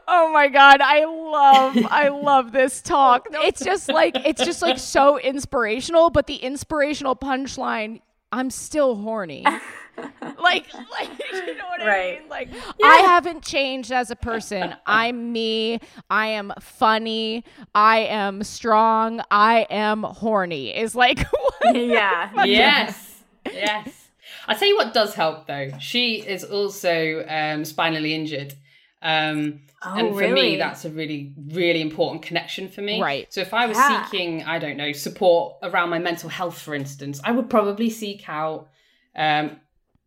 [0.07, 3.27] Oh my god, I love I love this talk.
[3.33, 8.01] It's just like it's just like so inspirational, but the inspirational punchline,
[8.31, 9.45] I'm still horny.
[10.41, 12.29] like like you know what I mean?
[12.29, 12.49] Like
[12.83, 14.75] I haven't changed as a person.
[14.87, 15.81] I'm me.
[16.11, 17.45] I am funny.
[17.75, 19.21] I am strong.
[19.31, 20.77] I am horny.
[20.77, 21.25] Is like
[21.75, 22.31] yeah.
[22.45, 23.23] yes,
[23.53, 24.09] yes.
[24.47, 25.71] I tell you what does help though.
[25.81, 28.55] She is also um, spinally injured.
[29.03, 30.33] Um, Oh, and for really?
[30.33, 33.01] me, that's a really, really important connection for me.
[33.01, 33.33] Right.
[33.33, 34.05] So if I was Yeah.
[34.05, 38.29] seeking, I don't know, support around my mental health, for instance, I would probably seek
[38.29, 38.71] out
[39.15, 39.61] um,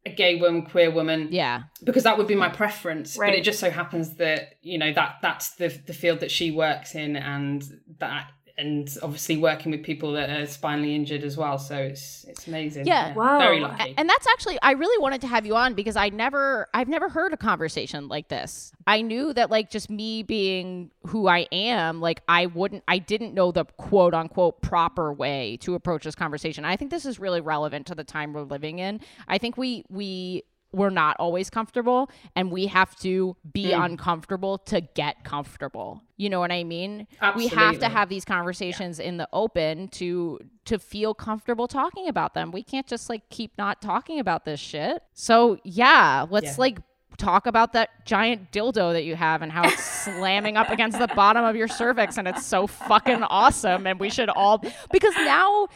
[0.06, 1.64] a gay woman, queer woman, Yeah.
[1.84, 3.18] because that would be my preference.
[3.18, 6.50] But it just so happens that you know that that's the the field that she
[6.52, 7.64] works in, and
[8.00, 8.32] that
[8.62, 11.58] and obviously working with people that are spinally injured as well.
[11.58, 12.86] So it's it's amazing.
[12.86, 13.14] Yeah.
[13.14, 13.40] Wow.
[13.40, 13.96] Very lucky.
[13.98, 17.10] And that's actually I really wanted to have you on because I never I've never
[17.10, 18.72] heard a conversation like this.
[18.86, 23.34] I knew that like just me being who I am, like I wouldn't I didn't
[23.34, 26.64] know the quote unquote proper way to approach this conversation.
[26.64, 29.02] I think this is really relevant to the time we're living in.
[29.28, 30.44] I think we we
[30.74, 33.82] we're not always comfortable and we have to be hmm.
[33.82, 36.02] uncomfortable to get comfortable.
[36.18, 37.08] You know what I mean?
[37.22, 37.58] Absolutely.
[37.58, 42.34] We have to have these conversations in the open to to feel comfortable talking about
[42.34, 42.52] them.
[42.52, 45.04] We can't just like keep not talking about this shit.
[45.14, 46.56] So, yeah, let's Yeah.
[46.58, 46.80] like
[47.18, 51.08] talk about that giant dildo that you have and how it's slamming up against the
[51.08, 55.68] bottom of your cervix and it's so fucking awesome and we should all because now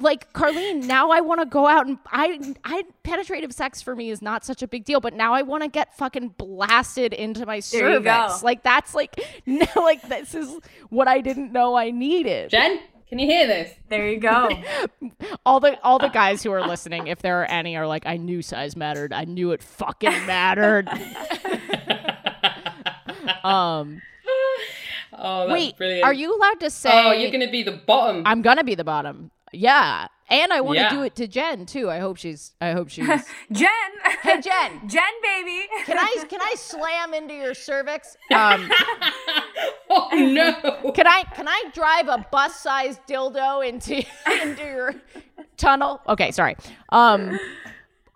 [0.00, 4.10] like Carlene, now I want to go out and I, I penetrative sex for me
[4.10, 7.46] is not such a big deal, but now I want to get fucking blasted into
[7.46, 8.42] my There cervix.
[8.42, 10.56] Like that's like, no, like this is
[10.90, 12.50] what I didn't know I needed.
[12.50, 13.74] Jen, can you hear this?
[13.88, 14.48] There you go.
[15.46, 18.16] all the all the guys who are listening, if there are any, are like, I
[18.16, 19.12] knew size mattered.
[19.12, 20.88] I knew it fucking mattered.
[23.44, 24.00] um,
[25.14, 26.04] Oh, that's wait, brilliant.
[26.04, 26.90] are you allowed to say?
[26.90, 28.22] Oh, you're going to be the bottom.
[28.26, 29.30] I'm gonna be the bottom.
[29.52, 30.06] Yeah.
[30.30, 30.90] And I want to Yeah.
[30.90, 31.90] do it to Jen too.
[31.90, 32.52] I hope she's.
[32.60, 33.06] I hope she's.
[33.52, 33.68] Jen.
[34.22, 35.66] hey Jen, Jen, baby.
[35.84, 38.16] can I can I slam into your cervix?
[38.34, 38.70] Um,
[39.90, 40.92] oh no!
[40.92, 43.96] can I can I drive a bus sized dildo into
[44.42, 44.94] into your
[45.58, 46.00] tunnel?
[46.08, 46.56] Okay, sorry.
[46.88, 47.38] Um,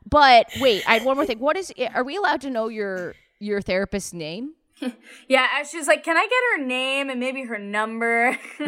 [0.09, 1.39] but wait, I had one more thing.
[1.39, 1.72] What is?
[1.95, 4.55] Are we allowed to know your your therapist's name?
[5.29, 8.39] Yeah, and she's like, "Can I get her name and maybe her number?"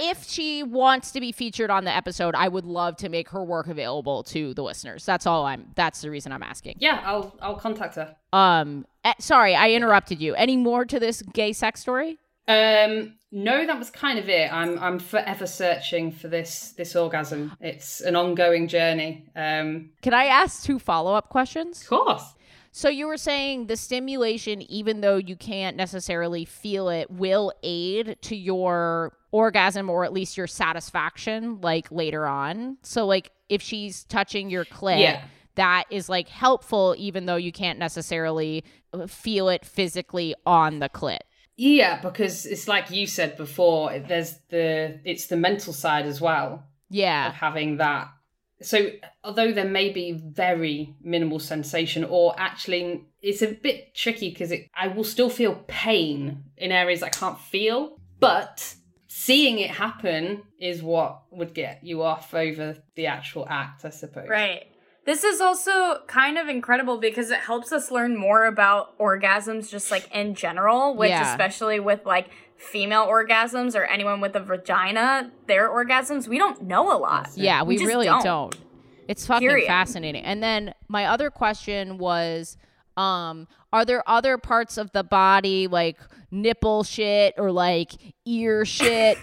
[0.00, 3.44] if she wants to be featured on the episode, I would love to make her
[3.44, 5.04] work available to the listeners.
[5.04, 5.66] That's all I'm.
[5.74, 6.76] That's the reason I'm asking.
[6.78, 8.16] yeah, I'll I'll contact her.
[8.32, 10.34] Um, eh, sorry, I interrupted you.
[10.34, 12.18] Any more to this gay sex story?
[12.46, 14.50] Um, no, that was kind of it.
[14.52, 17.52] I'm I'm forever searching for this this orgasm.
[17.60, 19.26] It's an ongoing journey.
[19.36, 21.82] Um, Can I ask two follow up questions?
[21.82, 22.34] of course.
[22.78, 28.18] So you were saying the stimulation, even though you can't necessarily feel it, will aid
[28.22, 32.78] to your orgasm or at least your satisfaction, like later on.
[32.84, 35.24] So like if she's touching your clit, Yeah.
[35.56, 38.62] that is like helpful, even though you can't necessarily
[38.92, 41.18] uh, feel it physically on the clit.
[41.56, 43.98] Yeah, because it's like you said before.
[43.98, 47.26] There's the it's the mental side as well Yeah.
[47.30, 48.06] of having that.
[48.60, 48.90] So
[49.22, 54.88] although there may be very minimal sensation, or actually it's a bit tricky because I
[54.88, 58.74] will still feel pain in areas I can't feel, but
[59.06, 64.28] seeing it happen is what would get you off over the actual act, I suppose.
[64.28, 64.66] Right.
[65.04, 69.90] This is also kind of incredible because it helps us learn more about orgasms just
[69.90, 71.30] like in general, which Yeah.
[71.30, 72.28] especially with like
[72.58, 77.30] female orgasms or anyone with a vagina, their orgasms, we don't know a lot.
[77.36, 78.22] Yeah, we, We really don't.
[78.24, 78.56] don't.
[79.06, 79.66] It's fucking Period.
[79.66, 80.22] fascinating.
[80.24, 82.56] And then my other question was
[82.96, 85.98] um are there other parts of the body like
[86.32, 87.92] nipple shit or like
[88.26, 89.16] ear shit?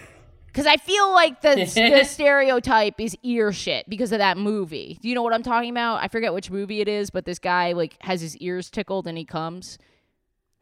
[0.54, 1.54] Cuz I feel like the
[1.94, 4.98] the stereotype is ear shit because of that movie.
[5.02, 6.02] Do you know what I'm talking about?
[6.02, 9.16] I forget which movie it is, but this guy like has his ears tickled and
[9.18, 9.78] he comes.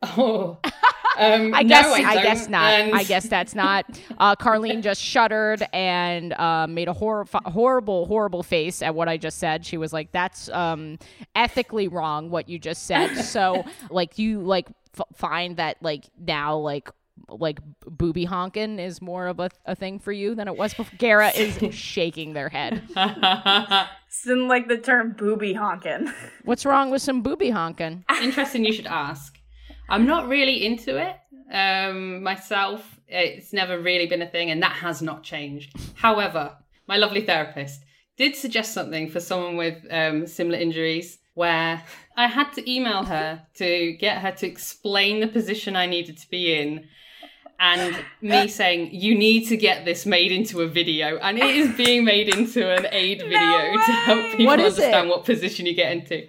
[0.17, 0.59] Oh,
[1.17, 3.87] um, I no, guess I, I, guess don't, and- I guess that's not.
[4.19, 9.17] Uh, Carlene just shuddered and uh, made a hor- horrible, horrible face at what I
[9.17, 9.65] just said.
[9.65, 10.99] She was like, "That's um,
[11.37, 14.69] ethically wrong what you just said." So, like, you like
[14.99, 16.91] f- find that like now like
[17.29, 20.99] like booby honking is more of a, a thing for you than it was before.
[20.99, 22.83] Gara is shaking their head.
[22.97, 26.13] It's in like the term booby honkin'.
[26.45, 28.05] What's wrong with some booby honking?
[28.21, 29.34] Interesting you should ask.
[29.89, 31.17] I'm not really into it
[31.53, 32.99] um, myself.
[33.07, 35.77] It's never really been a thing, and that has not changed.
[35.95, 36.57] However,
[36.87, 37.85] my lovely therapist
[38.17, 41.83] did suggest something for someone with um, similar injuries where
[42.17, 46.31] I had to email her to get her to explain the position I needed to
[46.31, 46.87] be in.
[47.59, 51.19] And me saying, you need to get this made into a video.
[51.19, 55.11] And it is being made into an aid video to help people understand it?
[55.11, 56.27] what position you get into.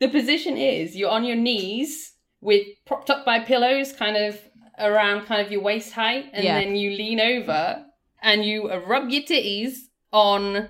[0.00, 4.38] The position is you're on your knees with propped up by pillows kind of
[4.78, 6.60] around kind of your waist height and Yeah.
[6.60, 7.84] then you lean over
[8.22, 9.74] and you uh, rub your titties
[10.12, 10.68] on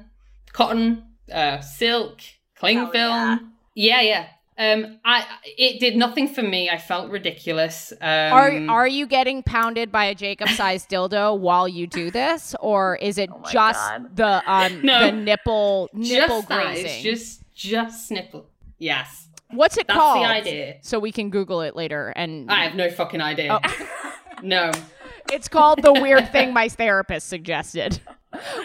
[0.53, 2.21] cotton uh silk
[2.57, 4.27] cling Hell film yeah yeah
[4.59, 5.25] um i
[5.59, 10.07] it did nothing for me i felt ridiculous um Are are you getting pounded by
[10.07, 14.17] a Jacob sized dildo while you do this, or is it my just God.
[14.17, 15.01] the um No.
[15.11, 16.87] the nipple nipple just grazing?
[16.87, 18.47] it's just just nipple
[18.79, 20.25] yes What's it that's called?
[20.25, 22.13] the idea So we can Google it later.
[22.17, 24.13] And i have no fucking idea Oh.
[24.43, 24.71] no
[25.33, 28.01] it's called the weird thing my therapist suggested.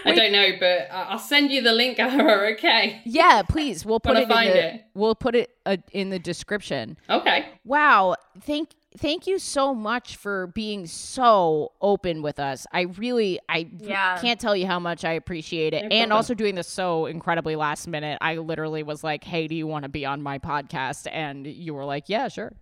[0.06, 3.86] i don't know but I- i'll send you the link okay Yeah, please.
[3.86, 4.86] We'll put it find in the, it?
[4.94, 6.98] We'll put it uh, in the description.
[7.10, 8.16] okay Wow.
[8.42, 12.68] Thank thank you so much for being so open with us.
[12.72, 14.18] I really I Yeah.
[14.20, 15.84] can't tell you how much I appreciate it.
[15.84, 18.18] No and also doing this so incredibly last minute.
[18.22, 21.74] I literally was like, "Hey, do you want to be on my podcast?" and you
[21.74, 22.54] were like, "Yeah, sure."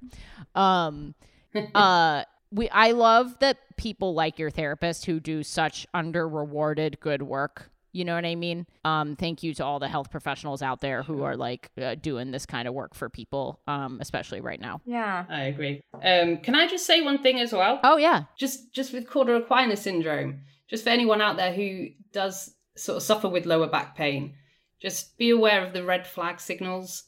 [0.56, 1.16] Um
[1.76, 7.22] uh we I love that people like your therapist who do such under rewarded good
[7.22, 7.72] work.
[7.92, 8.68] You know what I mean?
[8.86, 12.32] Um, thank you to all the health professionals out there who are like uh, doing
[12.32, 14.82] this kind of work for people, um, especially right now.
[14.86, 15.26] Yeah.
[15.30, 18.94] i agree um can i just say one thing as well Oh yeah, just just
[18.94, 23.46] with cauda equina syndrome just for anyone out there who does sort of suffer with
[23.46, 24.36] lower back pain
[24.82, 27.04] just be aware of the red flag signals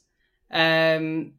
[0.50, 1.32] um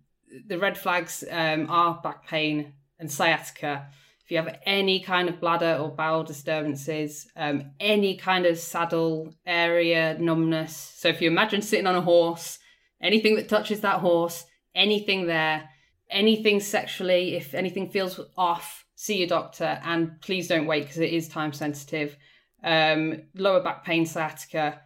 [0.48, 4.03] the red flags um are back pain and sciatica if
[4.34, 10.18] you have any kind of bladder or bowel disturbances um any kind of saddle area
[10.20, 12.60] numbness so if you imagine sitting on a horse
[13.02, 15.70] anything that touches that horse anything there
[16.14, 21.12] anything sexually, if anything feels off, see your doctor and please don't wait because it
[21.12, 22.16] is time sensitive.
[22.64, 24.80] Um, lower back pain, sciatica.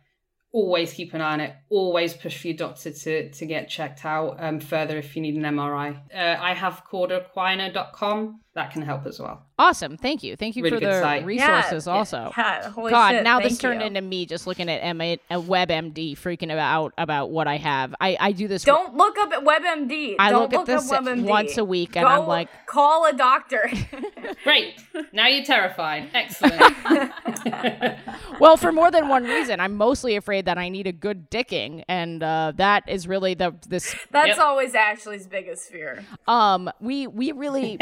[0.51, 1.55] Always keep an eye on it.
[1.69, 5.35] Always push for your doctor to to get checked out um, further if you need
[5.35, 5.99] an MRI.
[6.11, 8.39] Uh, I have caudaequina.com.
[8.57, 9.43] That can help as well.
[9.59, 9.97] Awesome.
[9.97, 10.35] Thank you.
[10.35, 11.23] Thank you Really for the site.
[11.25, 12.33] resources Yeah, also.
[12.35, 13.85] Yeah, holy God, shit, now this turned you.
[13.87, 17.93] into me just looking at M- a WebMD freaking out about what I have.
[18.01, 18.63] I, I do this.
[18.63, 20.15] Don't look up at WebMD.
[20.17, 21.23] I Don't look at this up WebMD.
[21.25, 23.69] once a week and Go I'm like, call a doctor.
[24.43, 24.73] Great.
[25.13, 26.09] now you're terrified.
[26.15, 26.73] Excellent.
[28.39, 29.59] well, for more than one reason.
[29.59, 33.53] I'm mostly afraid that I need a good dicking, and uh, that is really the
[33.67, 33.95] this.
[34.11, 34.39] That's Yep.
[34.39, 36.03] always Ashley's biggest fear.
[36.27, 37.77] Um, we we really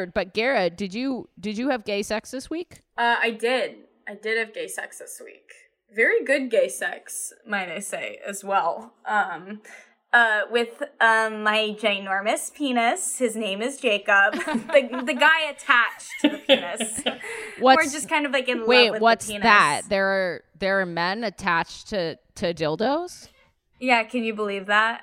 [0.00, 0.14] meandered.
[0.14, 2.82] But Garrett, did you did you have gay sex this week?
[2.96, 3.76] Uh, I did.
[4.08, 5.50] I did have gay sex this week.
[5.94, 8.94] Very good gay sex, might I say, as well.
[9.06, 9.60] Um,
[10.12, 13.18] uh, with um, my ginormous penis.
[13.18, 14.32] His name is Jacob.
[14.34, 17.00] the, the guy attached to the penis.
[17.60, 18.90] What's We're just kind of like in love wait?
[18.90, 19.44] with What's the penis.
[19.44, 19.82] that?
[19.88, 23.28] There are there are men attached to to dildos.
[23.78, 25.02] Yeah, can you believe that?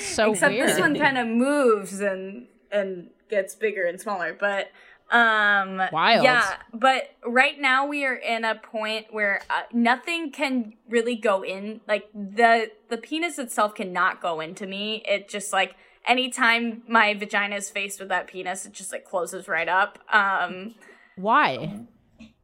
[0.00, 0.68] So Except weird.
[0.70, 4.70] this one kind of moves and and gets bigger and smaller, but
[5.12, 6.24] um Wild.
[6.24, 11.44] yeah but right now we are in a point where uh, nothing can really go
[11.44, 15.76] in like the the penis itself cannot go into me it just like
[16.08, 20.74] anytime my vagina is faced with that penis it just like closes right up um
[21.14, 21.86] Why?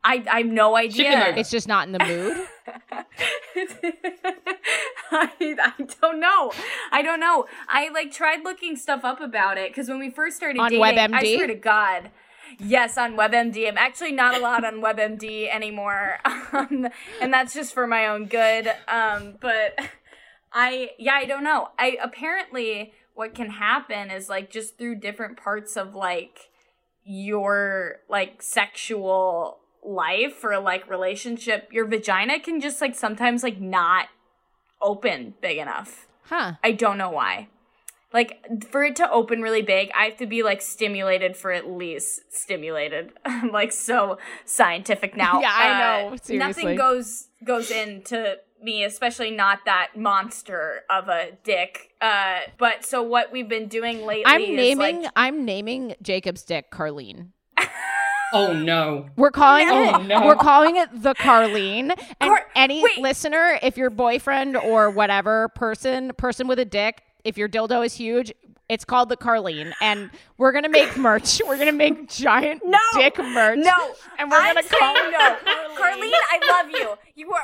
[0.05, 1.35] I i have no idea.
[1.37, 2.47] It's just not in the mood.
[5.13, 6.53] I, I don't know.
[6.91, 7.47] I don't know.
[7.69, 11.15] I like tried looking stuff up about it because when we first started On dating,
[11.15, 12.11] I swear to God,
[12.59, 13.69] yes, on WebMD.
[13.69, 16.19] I'm actually not allowed on WebMD anymore,
[16.53, 16.89] um,
[17.21, 18.73] and that's just for my own good.
[18.89, 19.79] Um, but
[20.53, 21.69] I, yeah, I don't know.
[21.79, 26.51] I apparently what can happen is like just through different parts of like
[27.05, 34.07] your like sexual life or like relationship your vagina can just like sometimes like not
[34.81, 36.53] open big enough Huh.
[36.63, 37.49] i don't know why
[38.13, 41.69] like for it to open really big i have to be like stimulated for at
[41.69, 45.79] least stimulated i'm like so scientific now Yeah, I Uh,
[46.11, 46.63] know, seriously.
[46.65, 53.03] nothing goes goes into me especially not that monster of a dick uh but so
[53.03, 57.31] what we've been doing lately I'm is naming like I'm naming Jacob's dick Carlene.
[58.33, 59.07] oh no.
[59.17, 60.27] We're calling Oh, it no.
[60.27, 61.91] we're calling it the Carlene.
[62.21, 62.99] And Car- any wait.
[62.99, 67.95] listener, if your boyfriend or whatever person person with a dick, if your dildo is
[67.95, 68.33] huge,
[68.69, 69.73] it's called the Carlene.
[69.81, 71.41] And we're gonna make merch.
[71.47, 73.59] We're gonna make giant No, dick merch.
[73.59, 75.19] No, And we're I'm gonna call saying it no.
[75.19, 75.77] Carlene.
[75.77, 76.95] Carlene, I love you.
[77.15, 77.43] You are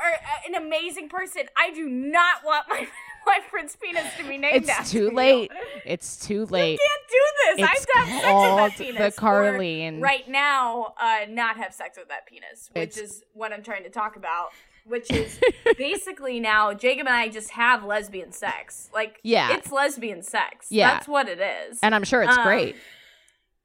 [0.49, 1.43] an amazing person.
[1.57, 2.87] I do not want my
[3.29, 5.11] my friend's penis to be named It's after too you.
[5.13, 5.53] late.
[5.85, 6.81] It's too late.
[6.81, 7.69] I can't do this.
[7.69, 9.17] I have to have sex with that the penis.
[9.17, 10.03] Carlene.
[10.03, 13.85] right now, uh, not have sex with that penis, which It's- is what I'm trying
[13.85, 14.49] to talk about.
[14.87, 15.39] Which is
[15.77, 18.89] basically now Jacob and I just have lesbian sex.
[18.95, 19.53] Like, Yeah.
[19.53, 20.69] it's lesbian sex.
[20.71, 20.93] Yeah.
[20.95, 21.79] that's what it is.
[21.83, 22.75] And I'm sure it's Um, great.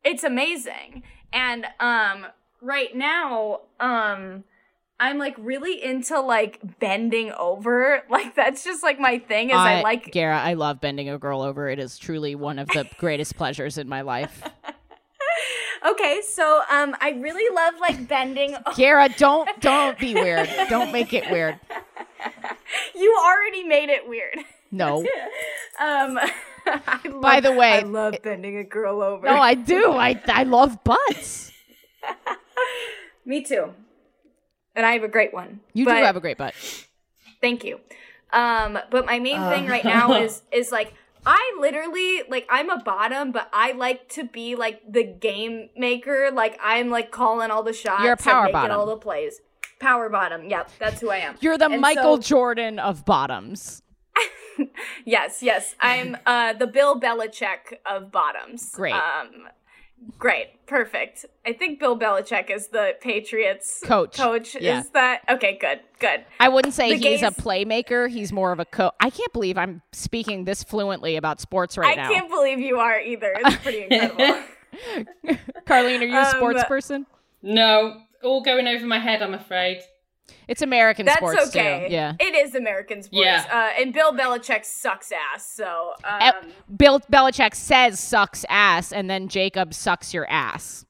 [0.04, 1.02] it's amazing
[1.32, 2.28] and um
[2.62, 4.44] right now um
[5.04, 9.82] i'm like really into like bending over like that's just like my thing is i,
[9.82, 11.68] like Gara, I love bending a girl over.
[11.70, 14.42] It is truly one of the greatest pleasures in my life.
[15.86, 20.50] okay so um i really love like bending Gara, don't don't be weird.
[20.70, 21.60] Don't make it weird.
[22.96, 24.38] you already made it weird
[24.72, 25.00] No.
[25.80, 26.18] um
[26.66, 29.92] I love, By the way, i love bending a girl over No, I do.
[29.92, 31.52] I I love butts.
[33.26, 33.74] me too
[34.76, 36.54] and i have a great one You But- do have a great butt.
[37.42, 37.80] Thank you.
[38.32, 40.94] Um, but my main thing right now is is like
[41.26, 46.32] I literally like I'm a bottom, but I like to be like the game maker.
[46.34, 48.04] Like I'm like calling all the shots.
[48.04, 48.78] You're a power and making bottom.
[48.80, 49.40] all the plays.
[49.80, 50.50] Power bottom.
[50.50, 51.36] Yep, that's who I am.
[51.42, 53.82] You're the And Michael so- Jordan of bottoms.
[55.06, 55.76] yes, yes.
[55.80, 58.72] I'm uh the Bill Belichick of bottoms.
[58.74, 58.94] Great.
[58.94, 59.48] Um,
[60.20, 60.66] great.
[60.66, 61.26] Perfect.
[61.46, 64.18] I think Bill Belichick is the Patriots Coach.
[64.18, 64.56] Coach.
[64.60, 64.80] Yeah.
[64.80, 65.58] Is that okay?
[65.60, 65.82] Good.
[66.00, 66.26] Good.
[66.40, 68.10] I wouldn't say The he's a playmaker.
[68.10, 68.94] He's more of a coach.
[69.00, 72.10] I can't believe I'm speaking this fluently about sports right I now.
[72.10, 73.34] I can't believe you are either.
[73.38, 74.44] It's pretty incredible.
[75.68, 77.06] Carlene, are you a Um, sports person?
[77.42, 78.02] No.
[78.24, 79.82] All going over my head, I'm afraid.
[80.48, 81.88] It's American That's sports okay.
[81.88, 81.94] too.
[81.94, 82.14] Yeah.
[82.20, 83.26] It is American sports.
[83.26, 83.46] Yeah.
[83.52, 85.46] Uh, and Bill Belichick sucks ass.
[85.46, 86.34] So, um,
[86.76, 90.86] Bill Belichick says sucks ass, and then Jacob sucks your ass.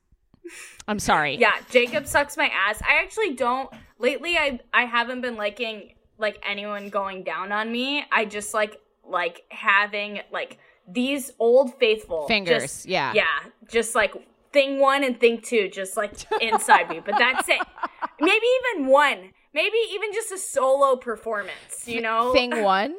[0.88, 1.38] I'm sorry.
[1.38, 2.82] yeah, Jacob sucks my ass.
[2.82, 3.70] I actually don't.
[4.00, 8.04] Lately, I I haven't been liking like anyone going down on me.
[8.12, 13.14] I just like like having like these old faithful Fingers, just- yeah.
[13.14, 13.24] yeah,
[13.72, 14.14] just like
[14.52, 17.00] thing one and thing two, just like inside me.
[17.04, 17.62] But that's it.
[18.20, 19.32] maybe even one.
[19.54, 22.34] Maybe even just a solo performance, you know?
[22.34, 22.96] Thing one.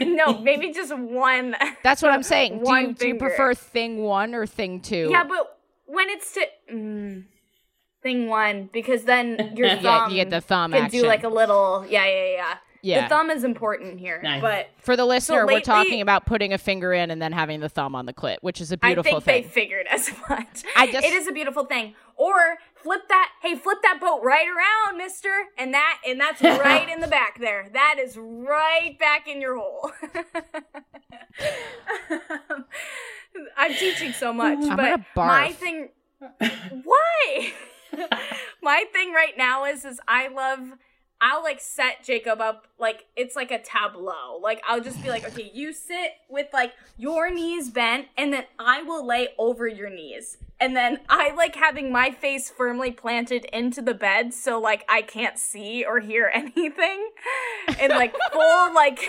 [0.00, 1.54] no, maybe just one.
[1.82, 2.62] That's what I'm saying.
[2.64, 5.08] Do you, do you prefer thing one or thing two?
[5.10, 7.24] Yeah, but when it's to mm,
[8.02, 11.00] thing one, because then your Yeah, you get the thumb can action.
[11.00, 12.54] do like a little yeah, yeah, yeah.
[12.80, 13.02] Yeah.
[13.02, 14.20] The thumb is important here.
[14.22, 14.40] Nice.
[14.40, 17.68] But For the listener, we're talking about putting a finger in and then having the
[17.68, 19.42] thumb on the clit, which is a beautiful I think thing.
[19.42, 20.62] they figured as much.
[20.76, 21.96] I just- it is a beautiful thing.
[22.14, 25.32] Or flip that hey, flip that boat right around, mister.
[25.56, 27.68] And that and that's right in the back there.
[27.72, 29.92] That is right back in your hole.
[33.56, 35.90] I'm teaching so much, I'm but my thing
[36.84, 37.52] why?
[38.62, 40.60] my thing right now is is I love
[41.20, 44.38] I'll like set Jacob up like it's like a tableau.
[44.42, 48.44] Like I'll just be like, okay, you sit with like your knees bent, and then
[48.58, 50.38] I will lay over your knees.
[50.60, 55.02] And then I like having my face firmly planted into the bed so like I
[55.02, 57.10] can't see or hear anything.
[57.78, 58.98] And like full like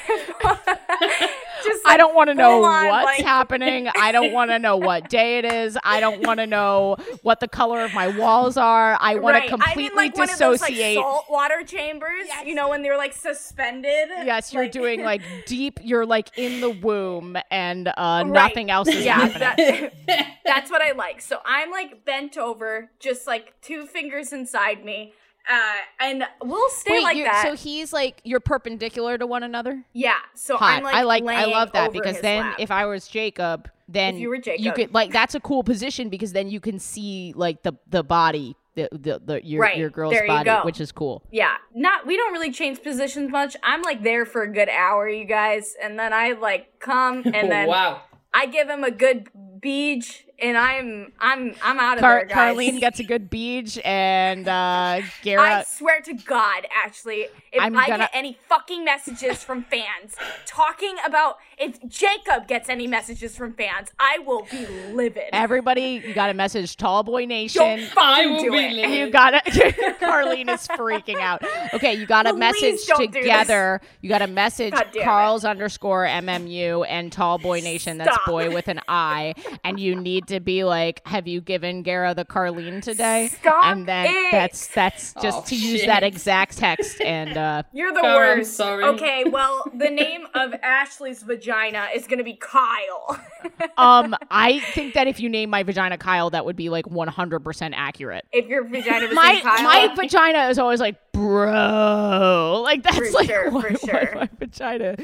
[1.64, 3.88] just I don't want to know on, what's like- happening.
[4.00, 5.78] I don't want to know what day it is.
[5.84, 8.98] I don't want to know what the color of my walls are.
[9.00, 9.44] I want Right.
[9.44, 10.98] to completely I'm in like one of those like dissociate.
[10.98, 14.10] saltwater chambers, you know, when they're like suspended.
[14.24, 15.80] Yes, you're Like- doing like deep.
[15.82, 18.28] You're like in the womb, and uh, Right.
[18.28, 19.90] nothing else is yeah, happening.
[20.08, 21.22] that- that's what I like.
[21.22, 25.14] So I'm like bent over, just like two fingers inside me,
[25.50, 27.44] uh, and we'll stay Wait, like that.
[27.44, 29.84] so he's like you're perpendicular to one another.
[29.94, 30.16] yeah.
[30.36, 30.78] So Hot.
[30.78, 31.24] I'm like I like.
[31.26, 32.56] I love that because then lap.
[32.60, 35.64] if I was Jacob, then If you were Jacob, you could like that's a cool
[35.64, 39.78] position because then you can see like the the body, the the, the your Right.
[39.78, 40.62] your girl's you body, go.
[40.64, 41.24] which is cool.
[41.32, 43.56] yeah, not we don't really change positions much.
[43.64, 47.50] I'm like there for a good hour, you guys, and then I like come and
[47.52, 48.02] then wow.
[48.32, 49.28] I give him a good
[49.60, 52.56] beach, and I'm I'm I'm out of Car- there, guys.
[52.56, 57.88] Carlene gets a good beach, and uh, I swear to God, actually, if I'm I
[57.88, 60.16] gonna- get any fucking messages from fans
[60.46, 65.24] talking about if Jacob gets any messages from fans, I will be livid.
[65.34, 67.88] Everybody, you got to message Tall Boy Don't Nation.
[67.98, 68.74] I will do be it.
[68.74, 68.98] livid.
[68.98, 69.52] You got to
[70.00, 71.44] Carlene is freaking out.
[71.74, 73.22] Okay, you got to Please message don't do this.
[73.24, 73.82] together.
[74.02, 75.06] You got to message God damn it.
[75.06, 77.98] Carl's underscore MMU and Tall Boy Nation.
[77.98, 79.34] That's boy with an I.
[79.66, 83.88] And you need to be like, "Have you given Gara the Carlene today?" Stop and
[83.88, 84.32] then it.
[84.32, 87.02] that's that's just Oh, to use that exact text.
[87.02, 88.54] And uh, You're the Cara, I'm worst.
[88.56, 88.84] sorry.
[88.86, 93.20] Okay, well, the name of Ashley's vagina is gonna be Kyle.
[93.78, 97.74] um, I think that if you name my vagina Kyle, that would be like 100%
[97.76, 98.26] accurate.
[98.32, 103.12] if your vagina was my Kyle, my vagina is always like bro like that's For
[103.12, 104.16] like sure, why- for why sure.
[104.16, 104.96] my vagina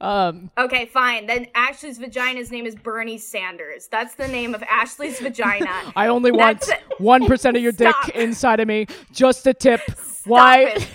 [0.00, 1.26] um Okay, fine.
[1.26, 3.86] Then Ashley's vagina's name is Bernie Sanders.
[3.88, 5.70] That's the name of Ashley's vagina.
[5.96, 9.98] i only want That's 1% of your dick inside of me just a tip Stop
[10.26, 10.88] why it.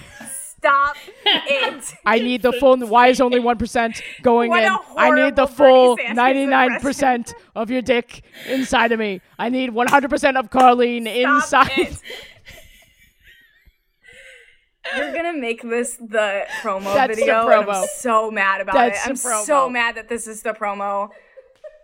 [0.59, 1.95] Stop it.
[2.05, 5.95] i need the full why is only 1% going What in i need the full
[5.97, 12.01] 99% of your dick inside of me i need 100% of carlene Stop inside it.
[14.95, 17.47] You're gonna make this the promo That's the video.
[17.47, 17.81] and promo.
[17.81, 19.09] I'm so mad about That's it.
[19.09, 19.43] I'm promo.
[19.45, 21.09] so mad that this is the promo.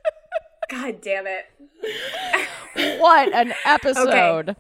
[0.70, 3.00] God damn it.
[3.00, 4.56] what an episode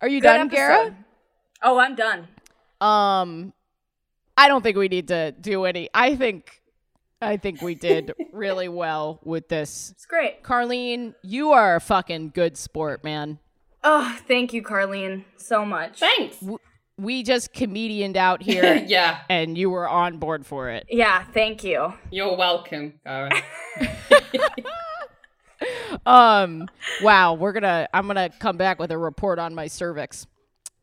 [0.00, 0.96] are you Good done Gara?
[1.62, 2.28] Oh, I'm done.
[2.80, 3.52] Um,
[4.36, 5.88] I don't think we need to do any.
[5.94, 6.60] I think,
[7.22, 9.90] I think we did really well with this.
[9.92, 10.42] It's great.
[10.42, 13.38] Carlene, you are a fucking good sport, man.
[13.82, 16.00] Oh, thank you, Carlene, so much.
[16.00, 16.42] Thanks.
[16.96, 20.86] We just comedianed out here, yeah, and you were on board for it.
[20.88, 21.92] Yeah, thank you.
[22.10, 22.94] you're welcome,
[26.06, 26.68] Um,
[27.02, 27.88] wow, we're gonna.
[27.94, 30.26] I'm gonna come back with a report on my cervix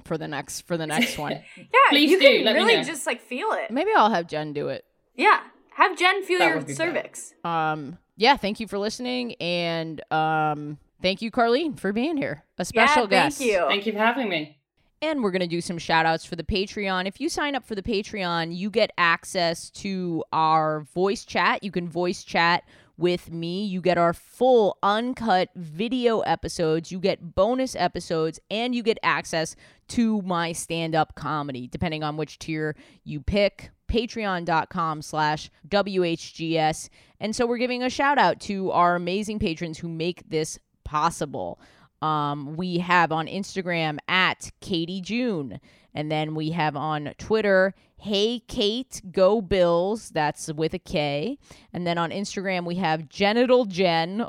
[0.05, 1.33] for the next for the next one.
[1.55, 2.83] Yeah, Please you do, can let me really know.
[2.83, 3.69] just like feel it.
[3.69, 4.83] Maybe I'll have Jen do it.
[5.15, 5.41] Yeah,
[5.75, 7.33] have Jen feel That your would be cervix.
[7.43, 12.65] Um, yeah, thank you for listening, and um, thank you, Carlene, for being here, a
[12.65, 13.37] special yeah, guest.
[13.37, 13.65] thank you.
[13.67, 14.57] Thank you for having me.
[15.03, 17.07] And we're going to do some shout outs for the Patreon.
[17.07, 21.63] If you sign up for the Patreon, you get access to our voice chat.
[21.63, 22.63] You can voice chat
[22.97, 23.65] with me.
[23.65, 26.91] You get our full uncut video episodes.
[26.91, 29.55] You get bonus episodes and you get access
[29.89, 33.71] to my stand up comedy, depending on which tier you pick.
[33.87, 36.89] Patreon.com slash WHGS.
[37.19, 41.59] And so we're giving a shout out to our amazing patrons who make this possible.
[42.01, 45.59] Um, we have on Instagram at Katie June.
[45.93, 50.09] And then we have on Twitter, Hey Kate, Go Bills.
[50.09, 51.37] That's with a K.
[51.73, 54.25] And then on Instagram, we have Genital Jen.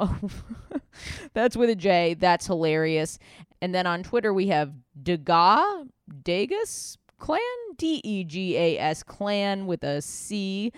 [1.35, 2.15] that's with a J.
[2.15, 3.19] That's hilarious.
[3.63, 5.87] And then on Twitter, we have Degas,
[6.25, 7.41] Degas Clan,
[7.77, 10.73] D E G A S Clan with a C.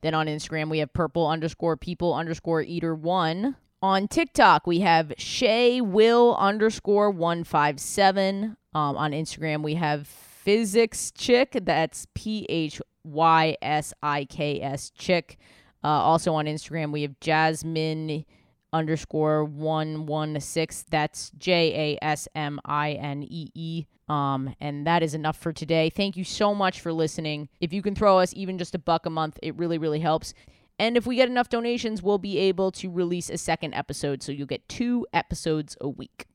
[0.00, 3.56] Then on Instagram, we have purple underscore people underscore eater one.
[3.82, 8.56] On TikTok, we have Shay Will underscore 157.
[8.74, 11.58] Um, on Instagram, we have Physics Chick.
[11.64, 15.36] That's P H Y S I K S Chick.
[15.82, 18.24] Uh, also on Instagram, we have Jasmine
[18.72, 20.86] underscore 116.
[20.88, 23.86] That's J A S M I N E E.
[24.08, 25.90] Um, and that is enough for today.
[25.90, 27.48] Thank you so much for listening.
[27.60, 30.34] If you can throw us even just a buck a month, it really, really helps.
[30.82, 34.20] And if we get enough donations, we'll be able to release a second episode.
[34.20, 36.26] So you'll get two episodes a week.